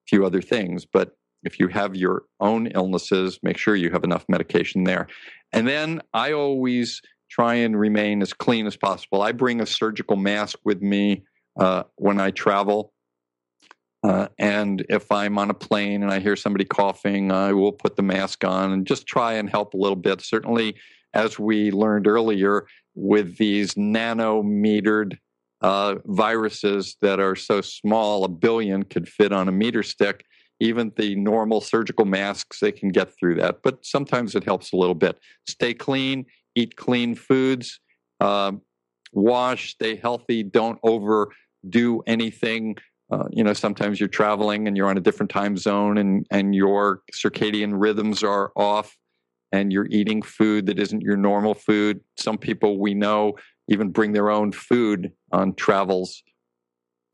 [0.09, 0.85] few other things.
[0.85, 5.07] But if you have your own illnesses, make sure you have enough medication there.
[5.53, 9.23] And then I always try and remain as clean as possible.
[9.23, 11.25] I bring a surgical mask with me
[11.59, 12.94] uh, when I travel.
[14.05, 17.97] Uh, and if I'm on a plane and I hear somebody coughing, I will put
[17.97, 20.21] the mask on and just try and help a little bit.
[20.21, 20.77] Certainly,
[21.15, 25.17] as we learned earlier, with these nanometered
[25.63, 30.27] uh, viruses that are so small, a billion could fit on a meter stick.
[30.61, 33.61] Even the normal surgical masks, they can get through that.
[33.63, 35.19] But sometimes it helps a little bit.
[35.49, 37.81] Stay clean, eat clean foods,
[38.21, 38.53] uh,
[39.13, 42.77] wash, stay healthy, don't overdo anything
[43.11, 46.55] uh, you know, sometimes you're traveling and you're on a different time zone and, and
[46.55, 48.97] your circadian rhythms are off
[49.53, 52.01] and you're eating food that isn't your normal food.
[52.19, 53.35] Some people we know
[53.69, 56.23] even bring their own food on travels.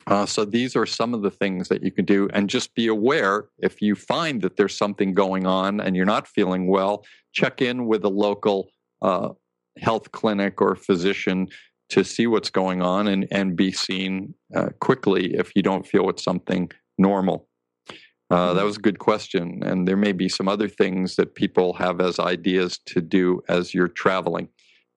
[0.06, 2.28] Uh, so these are some of the things that you can do.
[2.32, 6.26] And just be aware if you find that there's something going on and you're not
[6.26, 8.70] feeling well, check in with a local
[9.02, 9.30] uh,
[9.78, 11.48] health clinic or physician
[11.90, 16.08] to see what's going on and, and be seen uh, quickly if you don't feel
[16.08, 17.48] it's something normal.
[18.30, 18.66] Uh, that mm-hmm.
[18.66, 19.60] was a good question.
[19.64, 23.74] And there may be some other things that people have as ideas to do as
[23.74, 24.48] you're traveling.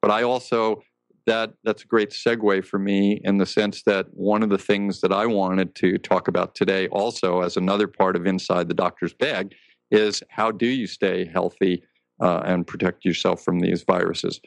[0.01, 0.83] But I also,
[1.25, 5.01] that that's a great segue for me in the sense that one of the things
[5.01, 9.13] that I wanted to talk about today, also as another part of Inside the Doctor's
[9.13, 9.55] Bag,
[9.89, 11.83] is how do you stay healthy
[12.21, 14.39] uh, and protect yourself from these viruses?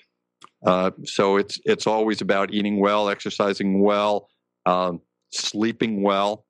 [0.66, 4.28] Uh, so it's it's always about eating well, exercising well,
[4.66, 5.00] um,
[5.32, 6.44] sleeping well,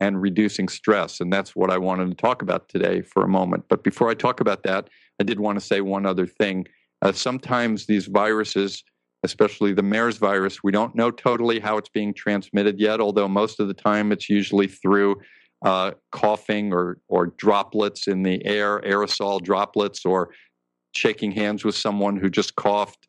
[0.00, 1.20] and reducing stress.
[1.20, 3.64] And that's what I wanted to talk about today for a moment.
[3.68, 4.90] But before I talk about that,
[5.20, 6.66] I did want to say one other thing.
[7.02, 8.82] Uh, sometimes these viruses,
[9.22, 13.00] especially the MERS virus, we don't know totally how it's being transmitted yet.
[13.00, 15.20] Although most of the time it's usually through
[15.64, 20.30] uh, coughing or or droplets in the air, aerosol droplets, or
[20.96, 23.06] shaking hands with someone who just coughed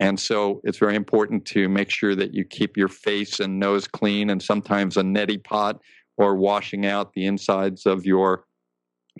[0.00, 3.88] and so it's very important to make sure that you keep your face and nose
[3.88, 5.80] clean and sometimes a neti pot
[6.16, 8.44] or washing out the insides of your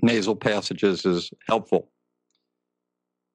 [0.02, 1.90] nasal passages is helpful.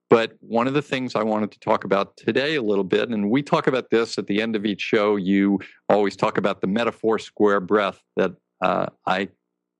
[0.10, 3.32] But one of the things I wanted to talk about today a little bit, and
[3.32, 6.68] we talk about this at the end of each show, you always talk about the
[6.68, 8.32] metaphor square breath that
[8.62, 9.30] uh, I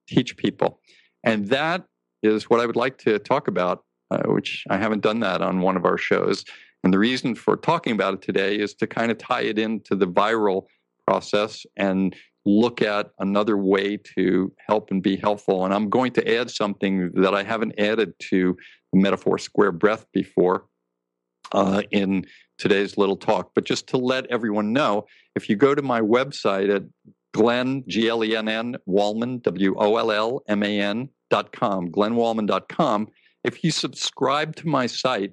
[0.08, 0.80] teach people.
[1.22, 1.84] And that
[2.22, 5.60] is what I would like to talk about, uh, which I haven't done that on
[5.60, 6.44] one of our shows.
[6.84, 9.96] And the reason for talking about it today is to kind of tie it into
[9.96, 10.66] the viral
[11.06, 12.14] process and
[12.44, 15.64] look at another way to help and be helpful.
[15.64, 18.54] And I'm going to add something that I haven't added to
[18.92, 20.66] the metaphor square breath before
[21.52, 22.26] uh, in
[22.58, 23.52] today's little talk.
[23.54, 26.82] But just to let everyone know, if you go to my website at
[27.32, 31.50] Glenn, G L E N N, Wollman, W O L L M A N dot
[31.52, 33.08] com, glennwollman.com,
[33.42, 35.32] if you subscribe to my site,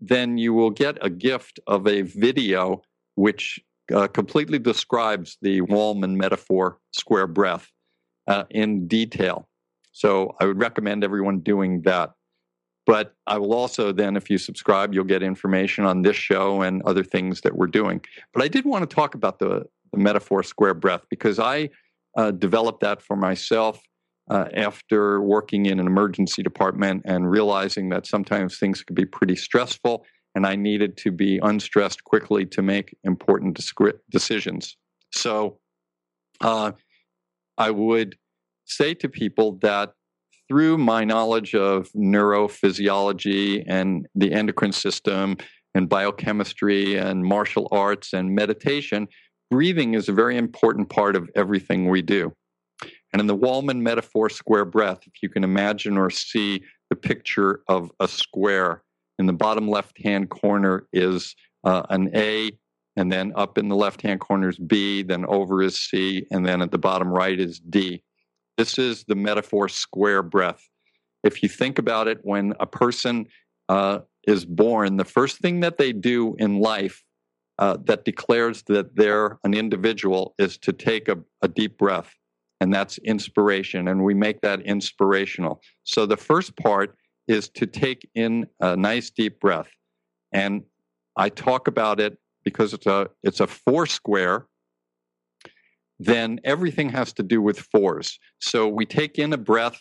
[0.00, 2.82] then you will get a gift of a video
[3.14, 3.60] which
[3.92, 7.70] uh, completely describes the Wollman metaphor square breath
[8.26, 9.48] uh, in detail.
[9.92, 12.12] So I would recommend everyone doing that.
[12.86, 16.82] But I will also then, if you subscribe, you'll get information on this show and
[16.84, 18.00] other things that we're doing.
[18.32, 21.68] But I did want to talk about the, the metaphor square breath because I
[22.16, 23.80] uh, developed that for myself
[24.30, 29.36] uh, after working in an emergency department and realizing that sometimes things could be pretty
[29.36, 30.04] stressful
[30.34, 33.60] and I needed to be unstressed quickly to make important
[34.10, 34.76] decisions.
[35.12, 35.58] So
[36.40, 36.72] uh,
[37.56, 38.16] I would
[38.64, 39.94] say to people that
[40.48, 45.36] through my knowledge of neurophysiology and the endocrine system
[45.74, 49.08] and biochemistry and martial arts and meditation,
[49.50, 52.32] breathing is a very important part of everything we do.
[53.12, 57.62] And in the Wollman metaphor square breath, if you can imagine or see the picture
[57.68, 58.82] of a square,
[59.18, 61.34] in the bottom left hand corner is
[61.64, 62.52] uh, an A,
[62.96, 66.44] and then up in the left hand corner is B, then over is C, and
[66.44, 68.02] then at the bottom right is D.
[68.56, 70.68] This is the metaphor square breath.
[71.24, 73.26] If you think about it, when a person
[73.68, 77.04] uh, is born, the first thing that they do in life
[77.58, 82.14] uh, that declares that they're an individual is to take a, a deep breath
[82.60, 83.88] and that's inspiration.
[83.88, 85.60] And we make that inspirational.
[85.84, 86.96] So the first part
[87.26, 89.68] is to take in a nice deep breath.
[90.32, 90.62] And
[91.16, 94.46] I talk about it because it's a it's a four square.
[95.98, 98.18] Then everything has to do with fours.
[98.40, 99.78] So we take in a breath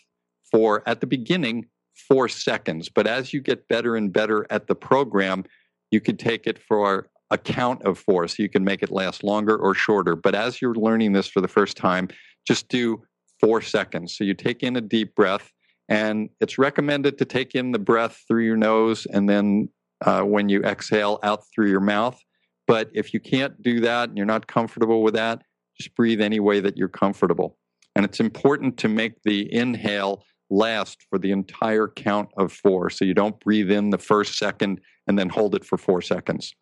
[0.51, 1.67] for at the beginning
[2.07, 5.43] four seconds, but as you get better and better at the program,
[5.91, 9.23] you can take it for a count of four, so you can make it last
[9.23, 10.15] longer or shorter.
[10.15, 12.07] But as you're learning this for the first time,
[12.47, 13.03] just do
[13.39, 14.15] four seconds.
[14.15, 15.51] So you take in a deep breath
[15.89, 19.69] And it's recommended to take in the breath through your nose and then
[20.05, 22.19] uh, when you exhale out through your mouth.
[22.67, 25.41] But if you can't do that and you're not comfortable with that,
[25.79, 27.57] just breathe any way that you're comfortable.
[27.95, 32.89] And it's important to make the inhale last for the entire count of four.
[32.89, 36.53] So you don't breathe in the first second and then hold it for four seconds.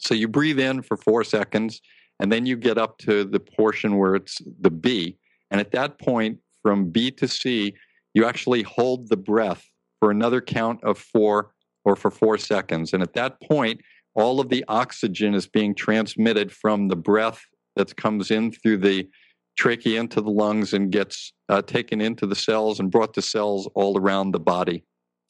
[0.00, 1.80] So you breathe in for four seconds
[2.20, 5.16] and then you get up to the portion where it's the B.
[5.50, 7.74] And at that point, from B to C,
[8.14, 9.64] you actually hold the breath
[10.00, 11.52] for another count of four
[11.84, 12.92] or for four seconds.
[12.92, 13.80] And at that point,
[14.14, 17.44] all of the oxygen is being transmitted from the breath
[17.76, 19.08] that comes in through the
[19.56, 23.68] trachea into the lungs and gets uh, taken into the cells and brought to cells
[23.74, 24.84] all around the body.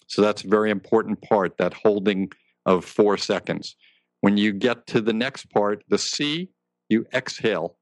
[0.06, 2.30] So that's a very important part, that holding
[2.66, 3.76] of four seconds.
[4.20, 6.48] When you get to the next part, the C,
[6.88, 7.76] you exhale.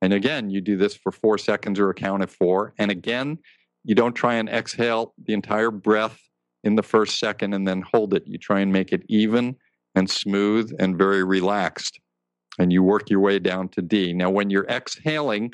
[0.00, 2.74] And again, you do this for four seconds or a count of four.
[2.78, 3.38] And again,
[3.84, 6.18] you don't try and exhale the entire breath
[6.64, 8.24] in the first second and then hold it.
[8.26, 9.56] You try and make it even
[9.94, 12.00] and smooth and very relaxed.
[12.58, 14.12] And you work your way down to D.
[14.12, 15.52] Now, when you're exhaling,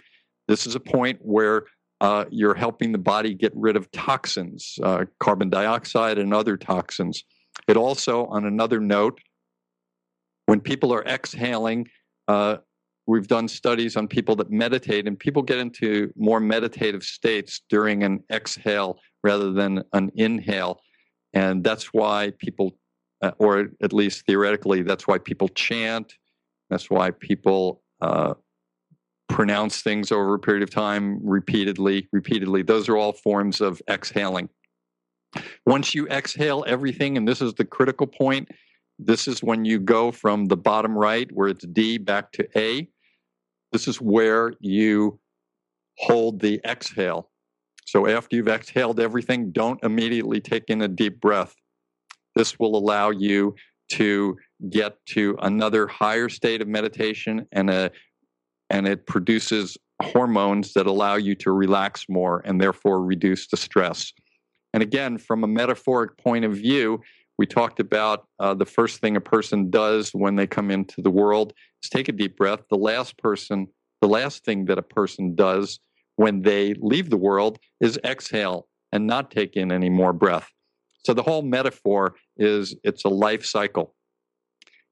[0.49, 1.64] this is a point where
[2.01, 7.24] uh, you're helping the body get rid of toxins, uh, carbon dioxide, and other toxins.
[7.66, 9.20] It also, on another note,
[10.46, 11.88] when people are exhaling,
[12.28, 12.59] uh,
[13.09, 18.04] we've done studies on people that meditate, and people get into more meditative states during
[18.04, 20.80] an exhale rather than an inhale.
[21.32, 22.76] And that's why people,
[23.22, 26.12] uh, or at least theoretically, that's why people chant.
[26.68, 28.34] That's why people uh,
[29.30, 32.62] pronounce things over a period of time repeatedly, repeatedly.
[32.62, 34.50] Those are all forms of exhaling.
[35.66, 38.50] Once you exhale everything, and this is the critical point,
[38.98, 42.86] this is when you go from the bottom right, where it's D, back to A.
[43.72, 45.18] This is where you
[45.98, 47.30] hold the exhale.
[47.86, 51.54] So after you've exhaled everything, don't immediately take in a deep breath.
[52.34, 53.54] This will allow you
[53.92, 54.36] to
[54.70, 57.90] get to another higher state of meditation and a
[58.70, 64.12] and it produces hormones that allow you to relax more and therefore reduce the stress.
[64.74, 67.00] And again, from a metaphoric point of view,
[67.39, 71.11] we talked about uh, the first thing a person does when they come into the
[71.11, 72.61] world is take a deep breath.
[72.68, 73.68] The last person,
[74.01, 75.78] the last thing that a person does
[76.16, 80.49] when they leave the world is exhale and not take in any more breath.
[81.05, 83.95] So the whole metaphor is it's a life cycle.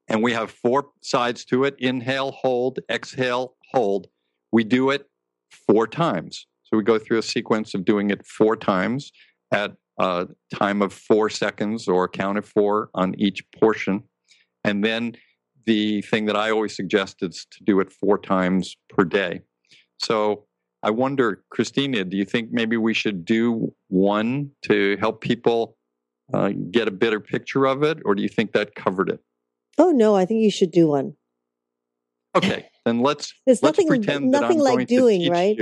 [0.07, 4.07] And we have four sides to it inhale, hold, exhale, hold.
[4.53, 5.09] We do it
[5.67, 6.47] four times.
[6.63, 9.11] So we go through a sequence of doing it four times
[9.51, 14.03] at a time of four seconds or a count of four on each portion.
[14.63, 15.15] And then
[15.65, 19.41] the thing that I always suggest is to do it four times per day.
[19.99, 20.45] So
[20.83, 25.75] I wonder, Christina, do you think maybe we should do one to help people
[26.33, 29.19] uh, get a better picture of it, or do you think that covered it?
[29.77, 31.15] Oh no, I think you should do one.
[32.35, 35.57] Okay, then let's There's let's nothing, pretend nothing like doing, right?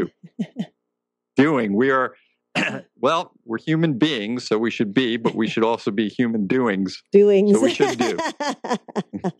[1.37, 1.73] doing.
[1.73, 2.15] We are
[2.97, 7.01] well, we're human beings, so we should be, but we should also be human doings.
[7.11, 7.53] Doings.
[7.53, 8.17] So we should do.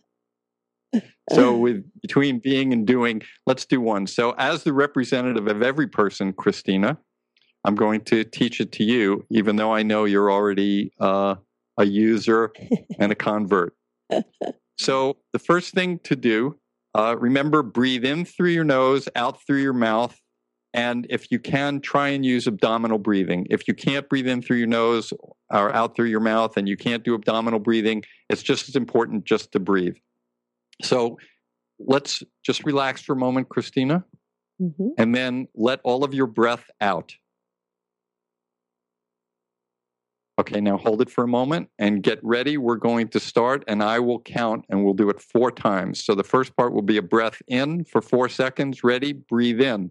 [1.32, 4.06] So with between being and doing, let's do one.
[4.06, 6.98] So as the representative of every person, Christina,
[7.64, 11.34] I'm going to teach it to you, even though I know you're already uh,
[11.76, 12.52] a user
[13.00, 13.74] and a convert.
[14.78, 16.58] So the first thing to do,
[16.94, 20.16] uh, remember, breathe in through your nose, out through your mouth,
[20.76, 23.46] and if you can, try and use abdominal breathing.
[23.48, 25.10] If you can't breathe in through your nose
[25.50, 29.24] or out through your mouth, and you can't do abdominal breathing, it's just as important
[29.24, 29.96] just to breathe.
[30.82, 31.18] So
[31.78, 34.04] let's just relax for a moment, Christina,
[34.60, 34.90] Mhm.
[34.98, 37.16] and then let all of your breath out.
[40.38, 42.58] Okay, now hold it for a moment and get ready.
[42.58, 46.04] We're going to start, and I will count, and we'll do it four times.
[46.04, 48.84] So the first part will be a breath in for four seconds.
[48.84, 49.14] Ready?
[49.14, 49.90] Breathe in.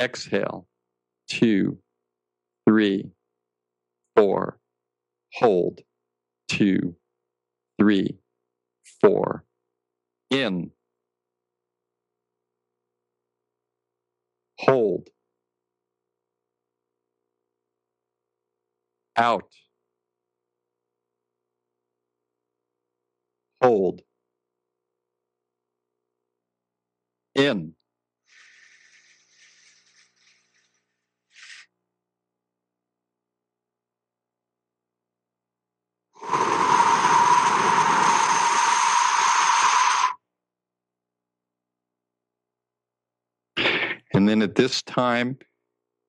[0.00, 0.66] Exhale.
[1.28, 1.78] Two,
[2.68, 3.10] three,
[4.16, 4.58] four.
[5.34, 5.80] Hold.
[6.48, 6.96] Two,
[7.78, 8.18] three,
[9.02, 9.44] four.
[10.30, 10.70] In.
[14.60, 15.08] Hold.
[19.18, 19.50] out,
[23.62, 24.02] hold,
[27.34, 27.74] in.
[44.28, 45.38] And then at this time,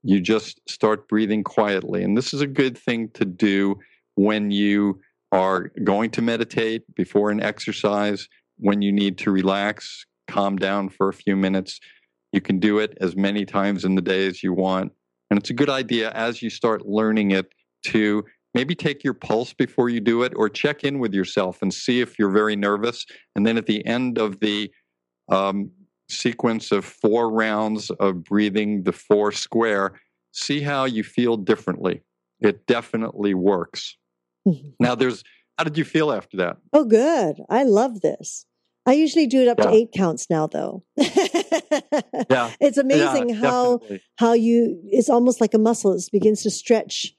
[0.03, 2.03] you just start breathing quietly.
[2.03, 3.79] And this is a good thing to do
[4.15, 4.99] when you
[5.31, 11.07] are going to meditate before an exercise, when you need to relax, calm down for
[11.07, 11.79] a few minutes.
[12.33, 14.91] You can do it as many times in the day as you want.
[15.31, 17.53] And it's a good idea as you start learning it
[17.85, 21.73] to maybe take your pulse before you do it or check in with yourself and
[21.73, 23.05] see if you're very nervous.
[23.37, 24.69] And then at the end of the
[25.29, 25.71] um,
[26.09, 29.99] sequence of four rounds of breathing the four square,
[30.31, 32.01] see how you feel differently.
[32.39, 33.95] It definitely works.
[34.79, 35.23] Now, there's
[35.57, 36.57] how did you feel after that?
[36.71, 37.41] Oh, good.
[37.49, 38.45] I love this.
[38.85, 39.65] I usually do it up yeah.
[39.65, 40.83] to eight counts now, though.
[40.97, 44.01] yeah, it's amazing yeah, how definitely.
[44.15, 45.93] how you it's almost like a muscle.
[45.93, 47.13] It begins to stretch,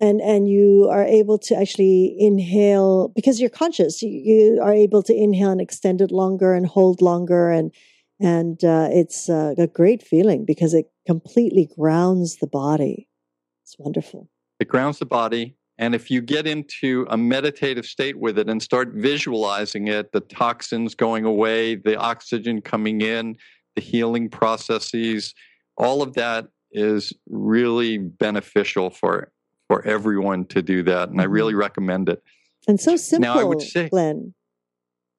[0.00, 4.02] and and you are able to actually inhale because you're conscious.
[4.02, 7.72] You, you are able to inhale and extend it longer and hold longer, and
[8.20, 13.08] and uh, it's uh, a great feeling because it completely grounds the body.
[13.62, 14.28] It's wonderful.
[14.60, 15.56] It grounds the body.
[15.76, 20.20] And if you get into a meditative state with it and start visualizing it, the
[20.20, 23.36] toxins going away, the oxygen coming in,
[23.74, 25.34] the healing processes,
[25.76, 29.32] all of that is really beneficial for
[29.66, 31.08] for everyone to do that.
[31.08, 31.60] And I really mm-hmm.
[31.60, 32.22] recommend it.
[32.68, 34.34] And so simple, now, I would say, Glenn.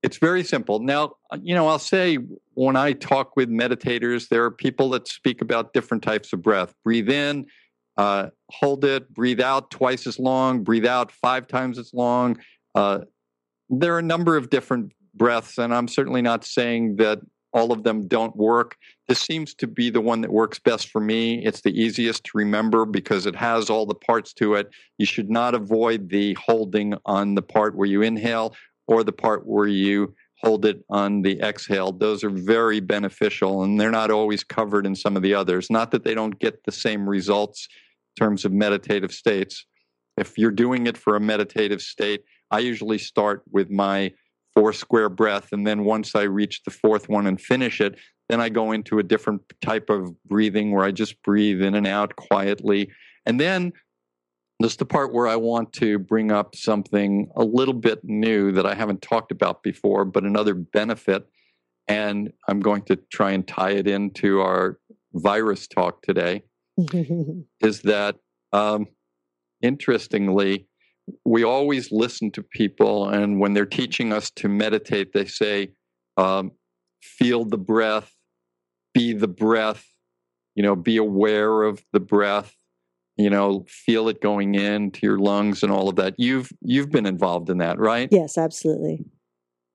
[0.05, 0.77] It's very simple.
[0.77, 2.19] Now, you know, I'll say
[2.53, 6.75] when I talk with meditators, there are people that speak about different types of breath.
[6.83, 7.47] Breathe in,
[7.97, 12.37] uh, hold it, breathe out twice as long, breathe out five times as long.
[12.75, 12.99] Uh,
[13.67, 17.17] there are a number of different breaths, and I'm certainly not saying that
[17.51, 18.77] all of them don't work.
[19.07, 21.43] This seems to be the one that works best for me.
[21.43, 24.69] It's the easiest to remember because it has all the parts to it.
[24.99, 28.53] You should not avoid the holding on the part where you inhale
[28.87, 31.91] or the part where you hold it on the exhale.
[31.91, 35.69] Those are very beneficial and they're not always covered in some of the others.
[35.69, 37.67] Not that they don't get the same results
[38.17, 39.65] in terms of meditative states.
[40.17, 44.11] If you're doing it for a meditative state, I usually start with my
[44.53, 45.51] four square breath.
[45.51, 47.97] And then once I reach the fourth one and finish it,
[48.29, 51.87] then I go into a different type of breathing where I just breathe in and
[51.87, 52.89] out quietly.
[53.25, 53.73] And then
[54.59, 58.51] this is the part where I want to bring up something a little bit new
[58.53, 61.27] that I haven't talked about before, but another benefit.
[61.87, 64.79] And I'm going to try and tie it into our
[65.13, 66.43] virus talk today.
[67.61, 68.15] is that
[68.53, 68.87] um,
[69.61, 70.67] interestingly,
[71.23, 75.71] we always listen to people, and when they're teaching us to meditate, they say,
[76.17, 76.51] um,
[77.01, 78.11] feel the breath,
[78.93, 79.85] be the breath,
[80.55, 82.55] you know, be aware of the breath
[83.17, 86.15] you know feel it going into your lungs and all of that.
[86.17, 88.09] You've you've been involved in that right?
[88.11, 89.05] Yes absolutely.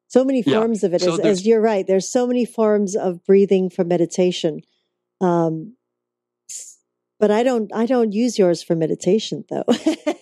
[0.08, 0.88] So many forms yeah.
[0.88, 1.02] of it.
[1.02, 4.60] So as, as, you're right there's so many forms of breathing for meditation.
[5.20, 5.76] Um,
[7.18, 9.64] but i don't i don't use yours for meditation though.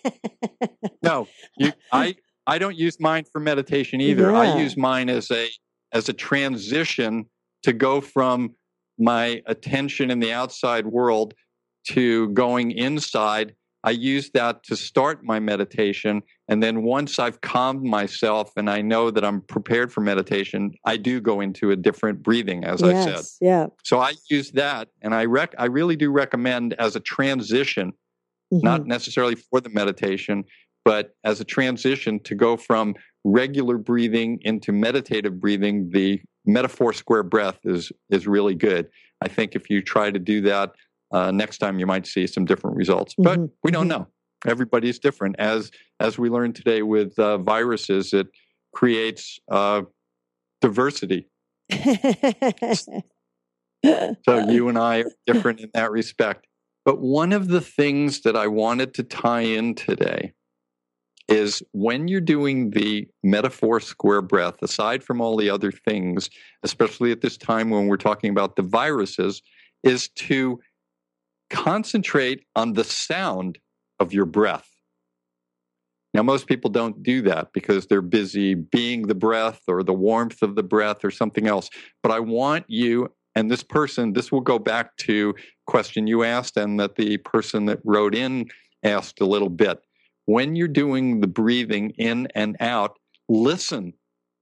[1.03, 1.29] No.
[1.57, 2.17] You, i
[2.47, 4.31] i don't use mine for meditation either.
[4.31, 4.39] Yeah.
[4.39, 5.49] i use mine as a
[5.93, 7.27] as a transition
[7.63, 8.55] to go from
[8.99, 11.35] my attention in the outside world
[11.89, 13.55] to going inside.
[13.85, 16.23] I use that to start my meditation.
[16.49, 20.97] And then once I've calmed myself and I know that I'm prepared for meditation, I
[20.97, 23.25] do go into a different breathing, as yes, I said.
[23.41, 23.67] Yeah.
[23.85, 24.89] So I use that.
[25.03, 27.93] And I rec- I really do recommend as a transition,
[28.53, 28.65] mm-hmm.
[28.65, 30.45] not necessarily for the meditation,
[30.85, 37.23] but as a transition to go from regular breathing into meditative breathing, the metaphor square
[37.23, 38.89] breath is is really good.
[39.21, 40.73] I think if you try to do that
[41.11, 43.15] uh, next time you might see some different results.
[43.17, 43.53] But mm-hmm.
[43.63, 44.03] we don't mm-hmm.
[44.03, 44.09] know.
[44.47, 45.37] Everybody's different.
[45.39, 48.29] As as we learned today with uh, viruses, it
[48.75, 49.83] creates uh,
[50.61, 51.29] diversity.
[51.73, 53.03] so
[54.49, 56.47] you and I are different in that respect.
[56.85, 60.33] But one of the things that I wanted to tie in today
[61.29, 66.31] is when you're doing the metaphor square breath, aside from all the other things,
[66.63, 69.43] especially at this time when we're talking about the viruses,
[69.83, 70.59] is to
[71.51, 73.59] concentrate on the sound
[73.99, 74.69] of your breath.
[76.15, 80.43] Now, most people don't do that because they're busy being the breath or the warmth
[80.43, 81.69] of the breath or something else.
[82.03, 85.35] But I want you and this person, this will go back to
[85.67, 88.49] question you asked and that the person that wrote in
[88.83, 89.79] asked a little bit.
[90.25, 92.99] when you're doing the breathing in and out,
[93.31, 93.95] listen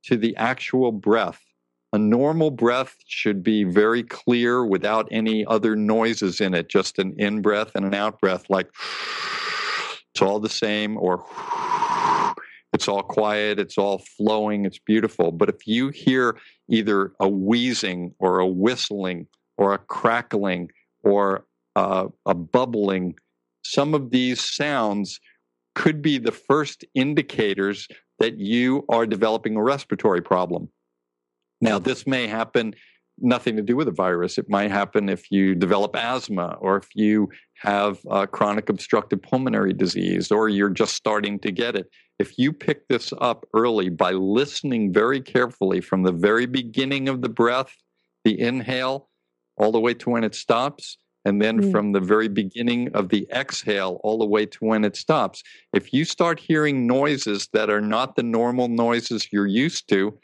[0.02, 1.40] to the actual breath.
[1.97, 7.14] A normal breath should be very clear without any other noises in it, just an
[7.16, 8.68] in breath and an out breath, like
[10.12, 11.24] it's all the same, or
[12.74, 15.32] it's all quiet, it's all flowing, it's beautiful.
[15.32, 16.36] But if you hear
[16.68, 19.26] either a wheezing or a whistling
[19.57, 20.72] or a crackling
[21.03, 23.14] or uh, a bubbling,
[23.64, 25.18] some of these sounds
[25.74, 27.88] could be the first indicators
[28.18, 30.68] that you are developing a respiratory problem.
[31.61, 32.74] Now, this may happen
[33.18, 34.36] nothing to do with a virus.
[34.36, 37.98] It might happen if you develop asthma or if you have
[38.32, 41.88] chronic obstructive pulmonary disease or you're just starting to get it.
[42.18, 47.22] If you pick this up early by listening very carefully from the very beginning of
[47.22, 47.74] the breath,
[48.24, 49.09] the inhale,
[49.57, 51.72] all the way to when it stops, and then mm.
[51.72, 55.42] from the very beginning of the exhale all the way to when it stops.
[55.72, 60.18] If you start hearing noises that are not the normal noises you're used to,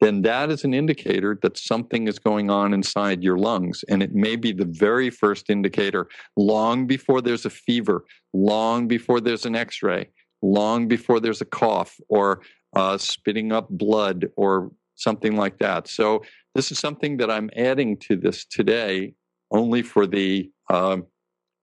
[0.00, 3.84] then that is an indicator that something is going on inside your lungs.
[3.88, 9.20] And it may be the very first indicator long before there's a fever, long before
[9.20, 10.08] there's an x ray,
[10.40, 12.42] long before there's a cough or
[12.74, 15.88] uh, spitting up blood or something like that.
[15.88, 16.22] So,
[16.54, 19.14] this is something that I'm adding to this today
[19.52, 20.96] only for the uh,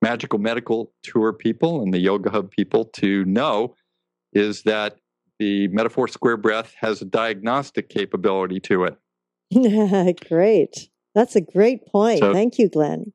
[0.02, 3.76] Magical Medical Tour people and the Yoga Hub people to know
[4.34, 4.98] is that
[5.40, 8.98] the Metaphor Square Breath has a diagnostic capability to it.
[10.28, 10.90] great.
[11.14, 12.20] That's a great point.
[12.20, 13.14] So, Thank you, Glenn.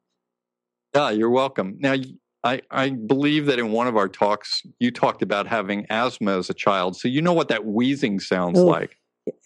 [0.94, 1.76] Yeah, you're welcome.
[1.78, 1.96] Now,
[2.42, 6.48] I, I believe that in one of our talks, you talked about having asthma as
[6.48, 6.96] a child.
[6.96, 8.96] So you know what that wheezing sounds oh, like.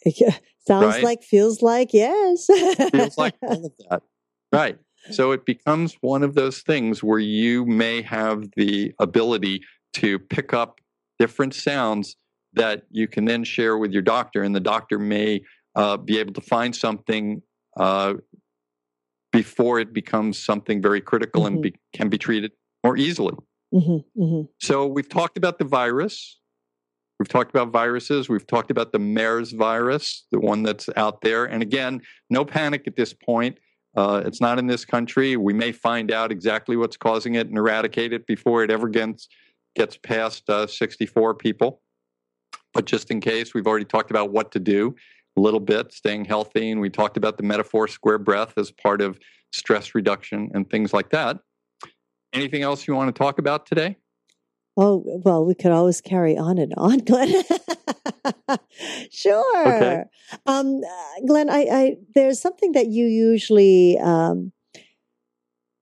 [0.67, 1.03] sounds right?
[1.03, 2.47] like, feels like, yes.
[2.93, 4.03] feels like all of that.
[4.53, 4.79] Right.
[5.11, 9.63] So it becomes one of those things where you may have the ability
[9.95, 10.81] to pick up
[11.19, 12.17] different sounds
[12.55, 15.43] that you can then share with your doctor, and the doctor may
[15.75, 17.43] uh, be able to find something
[17.77, 18.15] uh,
[19.33, 21.55] before it becomes something very critical mm-hmm.
[21.55, 22.53] and be, can be treated
[22.85, 23.35] more easily.
[23.75, 24.43] Mm-hmm, mm-hmm.
[24.61, 26.39] So we've talked about the virus.
[27.19, 28.29] We've talked about viruses.
[28.29, 31.45] We've talked about the MERS virus, the one that's out there.
[31.47, 33.59] And again, no panic at this point.
[33.97, 35.37] Uh, it's not in this country.
[35.37, 39.29] We may find out exactly what's causing it and eradicate it before it ever gets
[39.77, 41.81] gets past uh, 64 people.
[42.75, 44.95] But just in case, we've already talked about what to do
[45.37, 49.01] a little bit, staying healthy, and we talked about the metaphor square breath as part
[49.01, 49.19] of
[49.53, 51.39] stress reduction and things like that.
[52.33, 53.97] Anything else you want to talk about today?
[54.77, 57.45] Oh, well, we could always carry on and on, Glenn.
[59.11, 59.77] sure.
[59.77, 60.03] Okay.
[60.47, 60.81] Um,
[61.27, 64.53] Glenn, I, I, there's something that you usually um,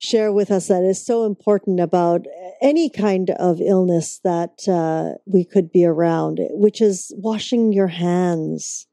[0.02, 2.26] share with us that is so important about
[2.60, 8.88] any kind of illness that uh, we could be around, which is washing your hands,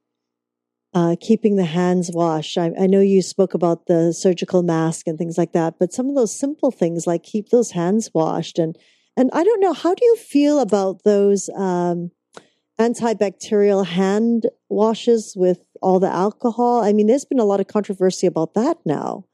[0.93, 2.57] uh, keeping the hands washed.
[2.57, 6.09] I, I, know you spoke about the surgical mask and things like that, but some
[6.09, 8.77] of those simple things like keep those hands washed and
[9.17, 12.11] and I don't know how do you feel about those um,
[12.79, 16.81] antibacterial hand washes with all the alcohol?
[16.81, 19.25] I mean, there's been a lot of controversy about that now.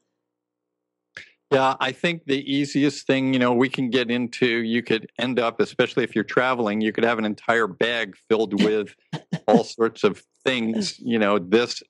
[1.52, 5.38] Yeah, I think the easiest thing, you know, we can get into, you could end
[5.38, 8.94] up, especially if you're traveling, you could have an entire bag filled with
[9.46, 10.98] all sorts of things.
[10.98, 11.84] You know, this,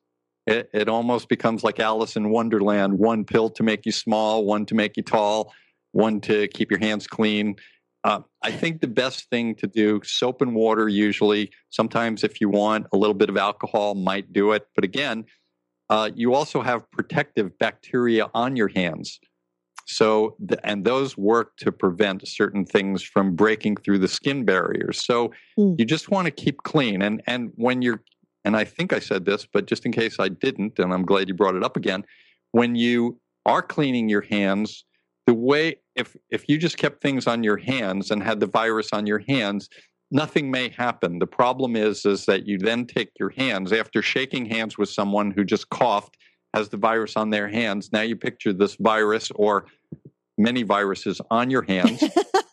[0.47, 4.67] it, it, almost becomes like Alice in Wonderland one pill to make you small, one
[4.67, 5.55] to make you tall,
[5.93, 7.57] one to keep your hands clean.
[8.05, 11.51] Uh, I think the best thing to do, soap and water usually.
[11.71, 14.69] Sometimes, if you want, a little bit of alcohol might do it.
[14.75, 15.25] But again,
[15.89, 19.19] uh, you also have protective bacteria on your hands.
[19.87, 25.01] So, the, and those work to prevent certain things from breaking through the skin barriers.
[25.05, 25.79] So, mm.
[25.79, 27.03] you just want to keep clean.
[27.03, 28.03] And and when you're,
[28.45, 31.29] and I think I said this, but just in case I didn't, and I'm glad
[31.29, 32.05] you brought it up again,
[32.51, 34.85] when you are cleaning your hands,
[35.27, 38.91] the way if if you just kept things on your hands and had the virus
[38.93, 39.69] on your hands,
[40.11, 41.21] nothing may happen.
[41.21, 45.31] The problem is is that you then take your hands after shaking hands with someone
[45.31, 46.17] who just coughed
[46.57, 47.93] has the virus on their hands.
[47.93, 49.67] Now you picture this virus or
[50.39, 52.03] many viruses on your hands,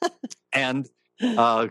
[0.54, 0.88] and
[1.22, 1.68] uh,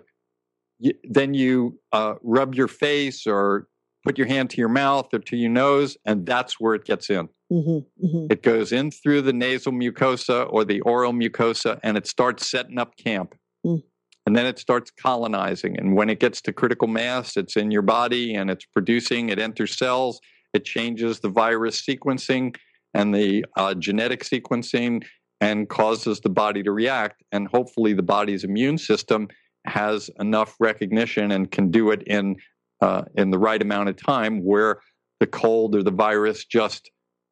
[0.81, 3.69] y- then you uh, rub your face or
[4.05, 7.09] put your hand to your mouth or to your nose, and that's where it gets
[7.09, 7.29] in.
[7.53, 8.27] Mm-hmm, mm-hmm.
[8.31, 12.79] It goes in through the nasal mucosa or the oral mucosa, and it starts setting
[12.79, 13.35] up camp.
[13.65, 13.83] Mm.
[14.25, 15.77] And then it starts colonizing.
[15.79, 19.39] And when it gets to critical mass, it's in your body and it's producing, it
[19.39, 20.21] enters cells,
[20.53, 22.57] it changes the virus sequencing
[22.95, 25.05] and the uh, genetic sequencing
[25.43, 27.25] and causes the body to react.
[27.33, 29.29] And hopefully, the body's immune system
[29.67, 32.37] has enough recognition and can do it in
[32.81, 34.81] uh, in the right amount of time, where
[35.21, 36.91] the cold or the virus just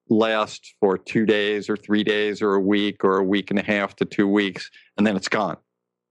[0.08, 3.62] lasts for two days or three days or a week or a week and a
[3.62, 5.56] half to two weeks, and then it's gone.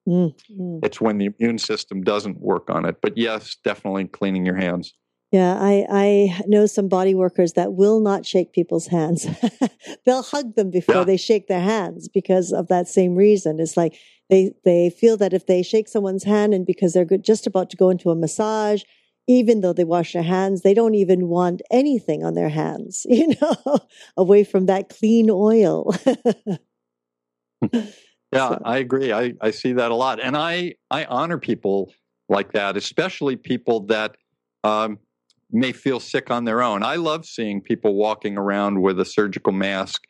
[0.08, 0.80] Mm-hmm.
[0.84, 2.96] It's when the immune system doesn't work on it.
[3.02, 4.94] But yes, definitely cleaning your hands.
[5.32, 9.28] Yeah, I, I know some body workers that will not shake people's hands.
[10.06, 11.04] They'll hug them before yeah.
[11.04, 13.60] they shake their hands because of that same reason.
[13.60, 13.96] It's like
[14.30, 17.78] they, they feel that if they shake someone's hand and because they're just about to
[17.78, 18.82] go into a massage,
[19.28, 23.36] even though they wash their hands, they don't even want anything on their hands, you
[23.40, 23.78] know,
[24.18, 25.94] away from that clean oil.
[27.72, 27.84] yeah,
[28.34, 28.62] so.
[28.66, 29.14] I agree.
[29.14, 30.20] I, I see that a lot.
[30.20, 31.94] And I, I honor people
[32.30, 34.18] like that, especially people that,
[34.64, 34.98] um,
[35.52, 36.84] may feel sick on their own.
[36.84, 40.04] I love seeing people walking around with a surgical mask.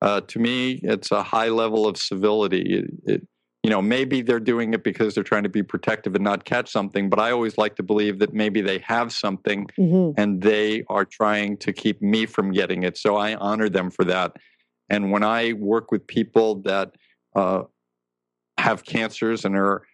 [0.00, 2.78] Uh, to me, it's a high level of civility.
[2.78, 3.28] It, it,
[3.62, 6.70] you know, maybe they're doing it because they're trying to be protective and not catch
[6.70, 10.20] something, but I always like to believe that maybe they have something mm-hmm.
[10.20, 12.98] and they are trying to keep me from getting it.
[12.98, 14.36] So I honor them for that.
[14.90, 16.92] And when I work with people that
[17.34, 17.62] uh,
[18.58, 19.86] have cancers and are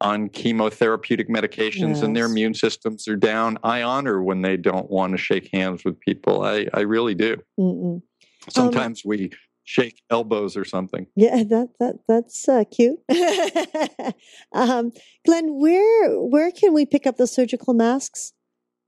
[0.00, 2.02] on chemotherapeutic medications yes.
[2.02, 3.58] and their immune systems are down.
[3.62, 6.44] I honor when they don't want to shake hands with people.
[6.44, 7.38] I, I really do.
[7.58, 8.02] Mm-mm.
[8.48, 9.30] Sometimes um, we
[9.64, 11.06] shake elbows or something.
[11.16, 12.98] Yeah, that that that's uh, cute.
[14.52, 14.92] um,
[15.26, 18.32] Glenn, where where can we pick up the surgical masks?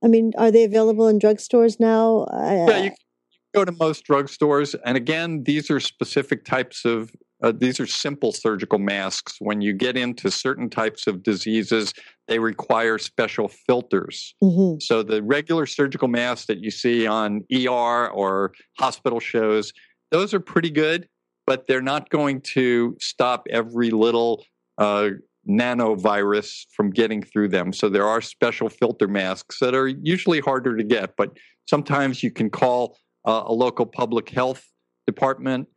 [0.03, 2.27] I mean, are they available in drugstores now?
[2.33, 2.91] yeah, you, you
[3.55, 7.11] go to most drugstores, and again, these are specific types of
[7.43, 9.37] uh, these are simple surgical masks.
[9.39, 11.95] When you get into certain types of diseases,
[12.27, 14.35] they require special filters.
[14.43, 14.81] Mm-hmm.
[14.81, 19.73] So the regular surgical masks that you see on ER or hospital shows,
[20.11, 21.09] those are pretty good,
[21.47, 24.45] but they're not going to stop every little
[24.77, 25.11] uh,
[25.49, 27.73] nanovirus from getting through them.
[27.73, 31.37] So there are special filter masks that are usually harder to get, but
[31.67, 34.65] sometimes you can call uh, a local public health
[35.07, 35.69] department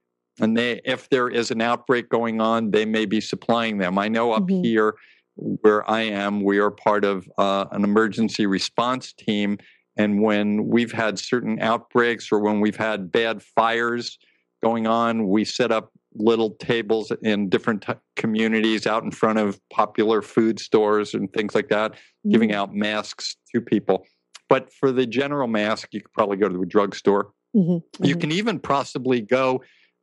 [0.42, 4.08] and they if there is an outbreak going on they may be supplying them i
[4.08, 4.64] know up mm-hmm.
[4.64, 4.96] here
[5.36, 9.58] where i am we are part of uh, an emergency response team
[9.98, 14.18] and when we've had certain outbreaks or when we've had bad fires
[14.62, 19.60] going on we set up little tables in different t- communities out in front of
[19.70, 22.32] popular food stores and things like that mm-hmm.
[22.32, 24.06] giving out masks to people
[24.50, 28.04] but for the general mask you could probably go to the drugstore mm-hmm.
[28.04, 28.20] you mm-hmm.
[28.20, 29.62] can even possibly go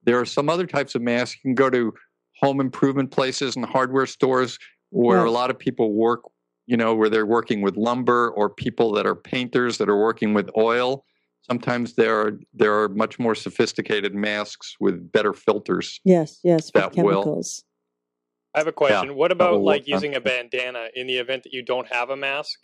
[0.09, 1.39] there are some other types of masks.
[1.45, 1.93] You can go to
[2.41, 6.23] home improvement places and hardware stores where a lot of people work,
[6.67, 10.33] you know, where they're working with lumber or people that are painters that are working
[10.33, 11.05] with oil.
[11.43, 16.01] Sometimes there are there are much more sophisticated masks with better filters.
[16.05, 17.63] Yes, yes, that chemicals.
[17.65, 18.55] Will.
[18.55, 19.11] I have a question.
[19.11, 22.17] Yeah, what about like using a bandana in the event that you don't have a
[22.17, 22.59] mask?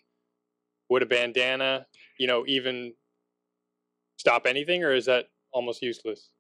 [0.89, 1.85] Would a bandana,
[2.19, 2.95] you know, even
[4.17, 6.31] stop anything, or is that almost useless?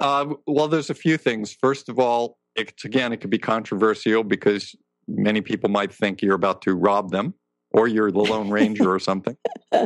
[0.00, 1.56] Uh, well, there's a few things.
[1.60, 4.74] First of all, it's again, it could be controversial because
[5.06, 7.34] many people might think you're about to rob them
[7.72, 9.36] or you're the Lone Ranger or something.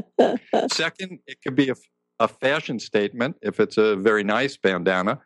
[0.73, 1.75] Second, it could be a,
[2.21, 5.21] a, fashion statement if it's a very nice bandana.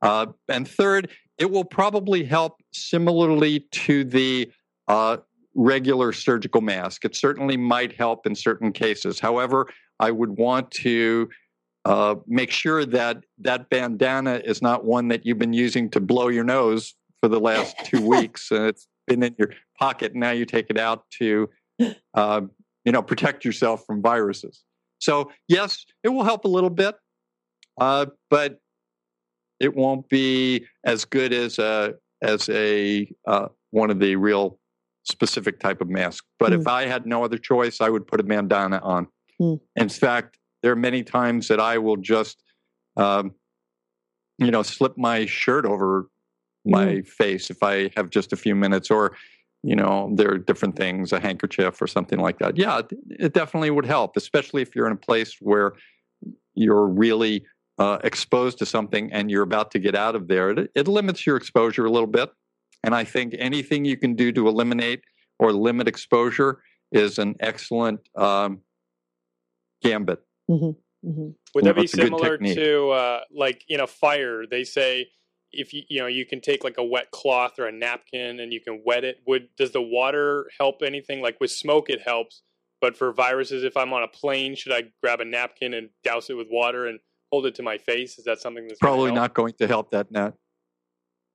[0.00, 4.50] Uh, and third, it will probably help similarly to the
[4.88, 5.18] uh,
[5.54, 7.04] regular surgical mask.
[7.04, 9.20] It certainly might help in certain cases.
[9.20, 9.68] However,
[10.00, 11.28] I would want to
[11.88, 16.28] uh, make sure that that bandana is not one that you've been using to blow
[16.28, 20.12] your nose for the last two weeks and it's been in your pocket.
[20.12, 21.48] And now you take it out to,
[22.12, 22.42] uh,
[22.84, 24.64] you know, protect yourself from viruses.
[24.98, 26.94] So yes, it will help a little bit,
[27.80, 28.60] uh, but
[29.58, 34.58] it won't be as good as a as a uh, one of the real
[35.04, 36.22] specific type of mask.
[36.38, 36.60] But mm.
[36.60, 39.06] if I had no other choice, I would put a bandana on.
[39.40, 39.60] Mm.
[39.76, 42.42] In fact, there are many times that I will just,
[42.96, 43.34] um,
[44.38, 46.08] you know, slip my shirt over
[46.64, 47.08] my mm.
[47.08, 49.16] face if I have just a few minutes, or
[49.62, 52.56] you know, there are different things, a handkerchief or something like that.
[52.56, 55.72] Yeah, it definitely would help, especially if you're in a place where
[56.54, 57.44] you're really
[57.78, 60.50] uh, exposed to something and you're about to get out of there.
[60.50, 62.30] It, it limits your exposure a little bit.
[62.84, 65.02] And I think anything you can do to eliminate
[65.38, 68.60] or limit exposure is an excellent um,
[69.82, 70.20] gambit.
[70.50, 71.08] Mm-hmm.
[71.08, 71.28] Mm-hmm.
[71.54, 74.46] Would that be similar to uh, like in a fire?
[74.46, 75.08] They say
[75.52, 78.52] if you you know you can take like a wet cloth or a napkin and
[78.52, 79.18] you can wet it.
[79.26, 81.22] Would does the water help anything?
[81.22, 82.42] Like with smoke, it helps,
[82.80, 86.30] but for viruses, if I'm on a plane, should I grab a napkin and douse
[86.30, 86.98] it with water and
[87.30, 88.18] hold it to my face?
[88.18, 90.34] Is that something that's probably not going to help that net?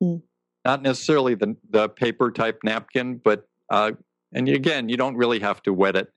[0.02, 0.22] Mm.
[0.66, 3.92] not necessarily the the paper type napkin, but uh,
[4.34, 6.10] and again, you don't really have to wet it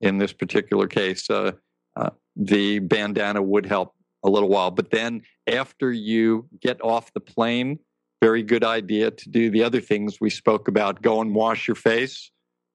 [0.00, 1.28] in this particular case.
[1.28, 1.52] Uh,
[1.96, 7.20] uh, the bandana would help a little while, but then after you get off the
[7.20, 7.78] plane,
[8.20, 11.02] very good idea to do the other things we spoke about.
[11.02, 12.30] Go and wash your face,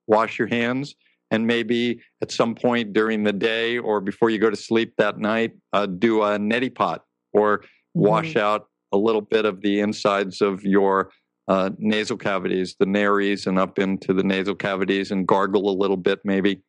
[0.06, 0.96] wash your hands,
[1.32, 5.18] and maybe at some point during the day or before you go to sleep that
[5.20, 8.42] night, uh, do a neti pot or wash mm.
[8.42, 11.12] out a little bit of the insides of your
[11.48, 15.98] uh, nasal cavities, the nares, and up into the nasal cavities, and gargle a little
[15.98, 16.62] bit, maybe.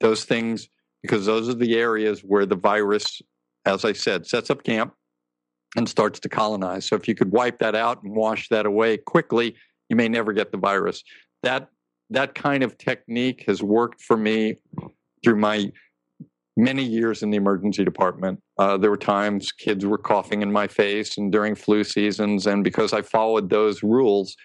[0.00, 0.68] Those things,
[1.02, 3.22] because those are the areas where the virus,
[3.64, 4.94] as I said, sets up camp
[5.76, 6.86] and starts to colonize.
[6.86, 9.54] So if you could wipe that out and wash that away quickly,
[9.88, 11.02] you may never get the virus.
[11.42, 11.68] That
[12.10, 14.56] that kind of technique has worked for me
[15.22, 15.70] through my
[16.56, 18.40] many years in the emergency department.
[18.58, 22.64] Uh, there were times kids were coughing in my face and during flu seasons, and
[22.64, 24.36] because I followed those rules,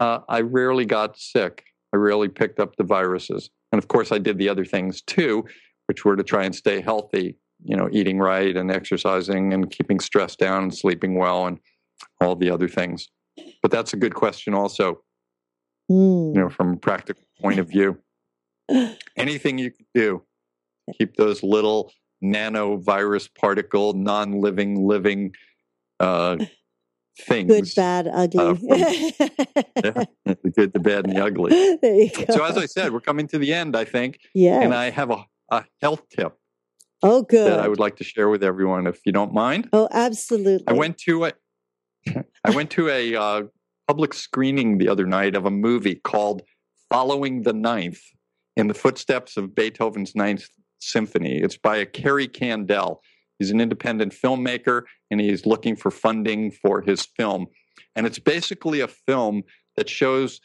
[0.00, 1.64] uh, I rarely got sick.
[1.94, 3.50] I rarely picked up the viruses.
[3.70, 5.46] And of course, I did the other things too,
[5.92, 10.00] which were to try and stay healthy, you know, eating right and exercising and keeping
[10.00, 11.60] stress down and sleeping well and
[12.18, 13.10] all the other things.
[13.60, 15.02] But that's a good question also,
[15.90, 16.34] mm.
[16.34, 17.98] you know, from a practical point of view.
[19.18, 20.22] Anything you could do
[20.98, 21.92] keep those little
[22.24, 25.34] nanovirus particle, non living, living
[26.00, 26.38] uh,
[27.20, 27.48] things.
[27.48, 28.44] Good, bad, ugly.
[28.46, 31.50] Uh, from, yeah, the good, the bad, and the ugly.
[31.82, 32.34] There you go.
[32.34, 34.20] So, as I said, we're coming to the end, I think.
[34.34, 34.62] Yeah.
[34.62, 36.36] And I have a, a health tip.
[37.02, 37.50] Oh, good.
[37.50, 39.68] That I would like to share with everyone, if you don't mind.
[39.72, 40.64] Oh, absolutely.
[40.66, 41.32] I went to a,
[42.44, 43.42] I went to a uh,
[43.86, 46.42] public screening the other night of a movie called
[46.90, 48.00] "Following the Ninth"
[48.56, 50.48] in the footsteps of Beethoven's Ninth
[50.80, 51.38] Symphony.
[51.38, 52.98] It's by a Kerry Candaele.
[53.38, 57.46] He's an independent filmmaker and he's looking for funding for his film.
[57.96, 59.42] And it's basically a film
[59.76, 60.40] that shows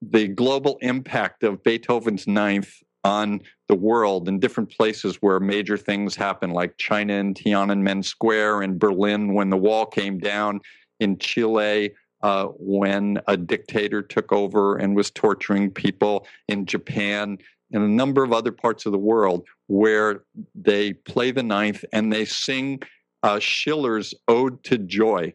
[0.00, 2.72] the global impact of Beethoven's Ninth
[3.04, 8.62] on the world in different places where major things happen, like China and Tiananmen Square,
[8.62, 10.60] in Berlin when the wall came down,
[11.00, 17.38] in Chile uh, when a dictator took over and was torturing people, in Japan,
[17.72, 20.22] in a number of other parts of the world where
[20.54, 22.80] they play the ninth and they sing
[23.22, 25.32] uh, Schiller's Ode to Joy.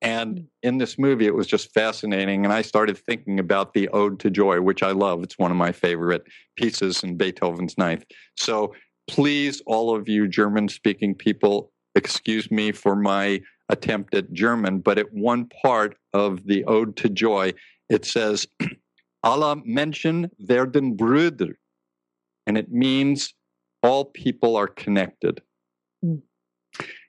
[0.00, 0.46] And mm.
[0.62, 2.44] in this movie, it was just fascinating.
[2.44, 5.22] And I started thinking about the Ode to Joy, which I love.
[5.22, 6.24] It's one of my favorite
[6.56, 8.04] pieces in Beethoven's Ninth.
[8.36, 8.74] So
[9.08, 14.98] please, all of you German speaking people, excuse me for my attempt at German, but
[14.98, 17.52] at one part of the Ode to Joy,
[17.88, 18.46] it says,
[19.24, 21.54] Alle Menschen werden Brüder.
[22.46, 23.34] And it means
[23.82, 25.42] all people are connected.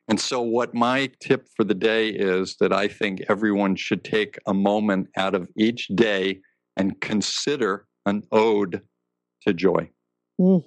[0.10, 4.38] And so, what my tip for the day is that I think everyone should take
[4.48, 6.42] a moment out of each day
[6.76, 8.82] and consider an ode
[9.44, 9.90] to joy.
[10.40, 10.66] Mm.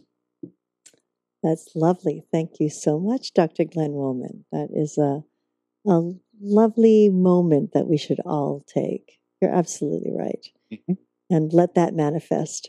[1.43, 2.25] That's lovely.
[2.31, 3.65] Thank you so much, Dr.
[3.65, 4.45] Glenn Wollman.
[4.53, 5.25] That is a,
[5.91, 9.19] a lovely moment that we should all take.
[9.41, 10.47] You're absolutely right.
[10.73, 10.93] Mm-hmm
[11.33, 12.69] and let that manifest.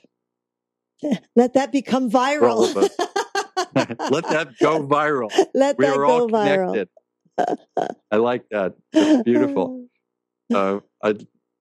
[1.35, 2.89] Let that become viral.
[3.75, 5.31] let that go viral.
[5.53, 6.89] Let we that are all connected.
[8.11, 8.73] I like that.
[8.91, 9.87] That's beautiful.
[10.53, 11.15] Uh, I,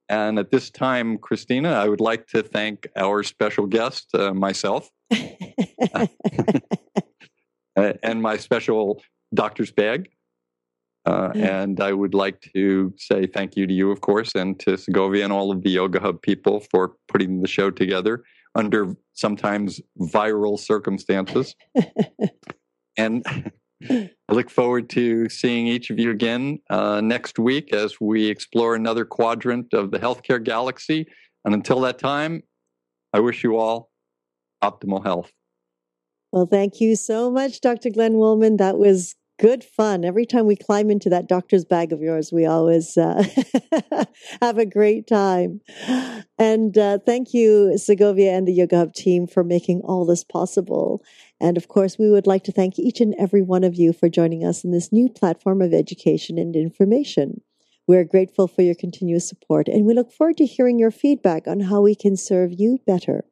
[0.08, 4.90] and at this time, Christina, I would like to thank our special guest, uh, myself,
[7.76, 9.02] and my special
[9.34, 10.10] doctor's bag.
[11.04, 14.76] Uh, and I would like to say thank you to you, of course, and to
[14.76, 18.22] Segovia and all of the Yoga Hub people for putting the show together
[18.54, 21.54] under sometimes viral circumstances.
[22.96, 23.24] and
[23.90, 28.74] I look forward to seeing each of you again uh, next week as we explore
[28.74, 31.06] another quadrant of the healthcare galaxy.
[31.44, 32.42] And until that time,
[33.12, 33.90] I wish you all
[34.62, 35.32] optimal health.
[36.30, 37.90] Well, thank you so much, Dr.
[37.90, 38.56] Glenn Wollman.
[38.56, 40.04] That was good fun.
[40.04, 43.24] Every time we climb into that doctor's bag of yours, we always uh,
[44.40, 45.60] have a great time.
[46.38, 51.02] And uh, thank you, Segovia and the Yoga Hub team, for making all this possible.
[51.40, 54.08] And of course, we would like to thank each and every one of you for
[54.08, 57.40] joining us in this new platform of education and information.
[57.88, 61.58] We're grateful for your continuous support, and we look forward to hearing your feedback on
[61.58, 63.24] how we can serve you better.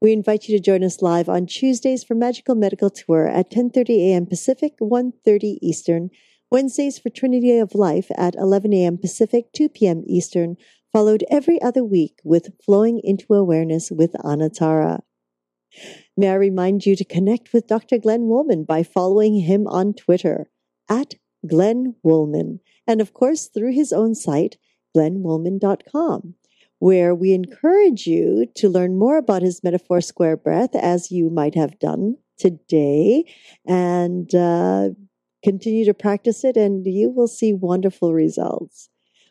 [0.00, 3.90] We invite you to join us live on Tuesdays for Magical Medical Tour at 10:30
[4.10, 4.26] a.m.
[4.26, 6.10] Pacific, 1:30 Eastern,
[6.50, 8.98] Wednesdays for Trinity of Life at 11 a.m.
[8.98, 10.02] Pacific, 2 p.m.
[10.06, 10.56] Eastern,
[10.92, 15.00] followed every other week with Flowing into Awareness with Anatara.
[16.16, 17.98] May I remind you to connect with Dr.
[17.98, 20.50] Glenn Wollman by following him on Twitter
[20.88, 21.14] at
[21.46, 24.56] Glenn Wollman, and of course through his own site,
[24.96, 26.34] glennwollman.com,
[26.78, 31.54] where we encourage you to learn more about his metaphor square breath as you might
[31.54, 33.24] have done today
[33.66, 34.90] and uh,
[35.42, 38.88] continue to practice it, and you will see wonderful results.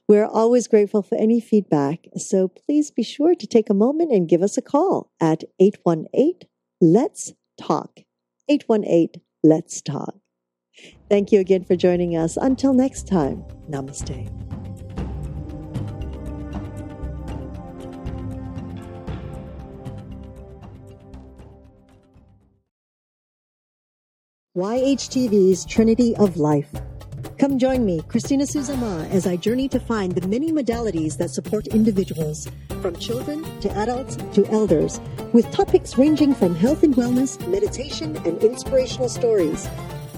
[0.07, 4.29] We're always grateful for any feedback, so please be sure to take a moment and
[4.29, 6.47] give us a call at 818
[6.79, 7.99] Let's Talk.
[8.47, 10.15] 818 Let's Talk.
[11.09, 12.37] Thank you again for joining us.
[12.37, 14.54] Until next time, namaste.
[24.55, 26.71] YHTV's Trinity of Life.
[27.37, 31.67] Come join me, Christina Suzama, as I journey to find the many modalities that support
[31.67, 32.47] individuals,
[32.81, 35.01] from children to adults to elders,
[35.33, 39.67] with topics ranging from health and wellness, meditation, and inspirational stories.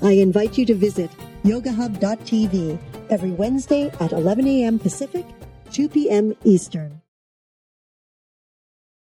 [0.03, 1.09] I invite you to visit
[1.43, 2.77] yogahub.tv
[3.09, 4.77] every Wednesday at 11 a.m.
[4.77, 5.25] Pacific,
[5.71, 6.35] 2 p.m.
[6.43, 7.01] Eastern.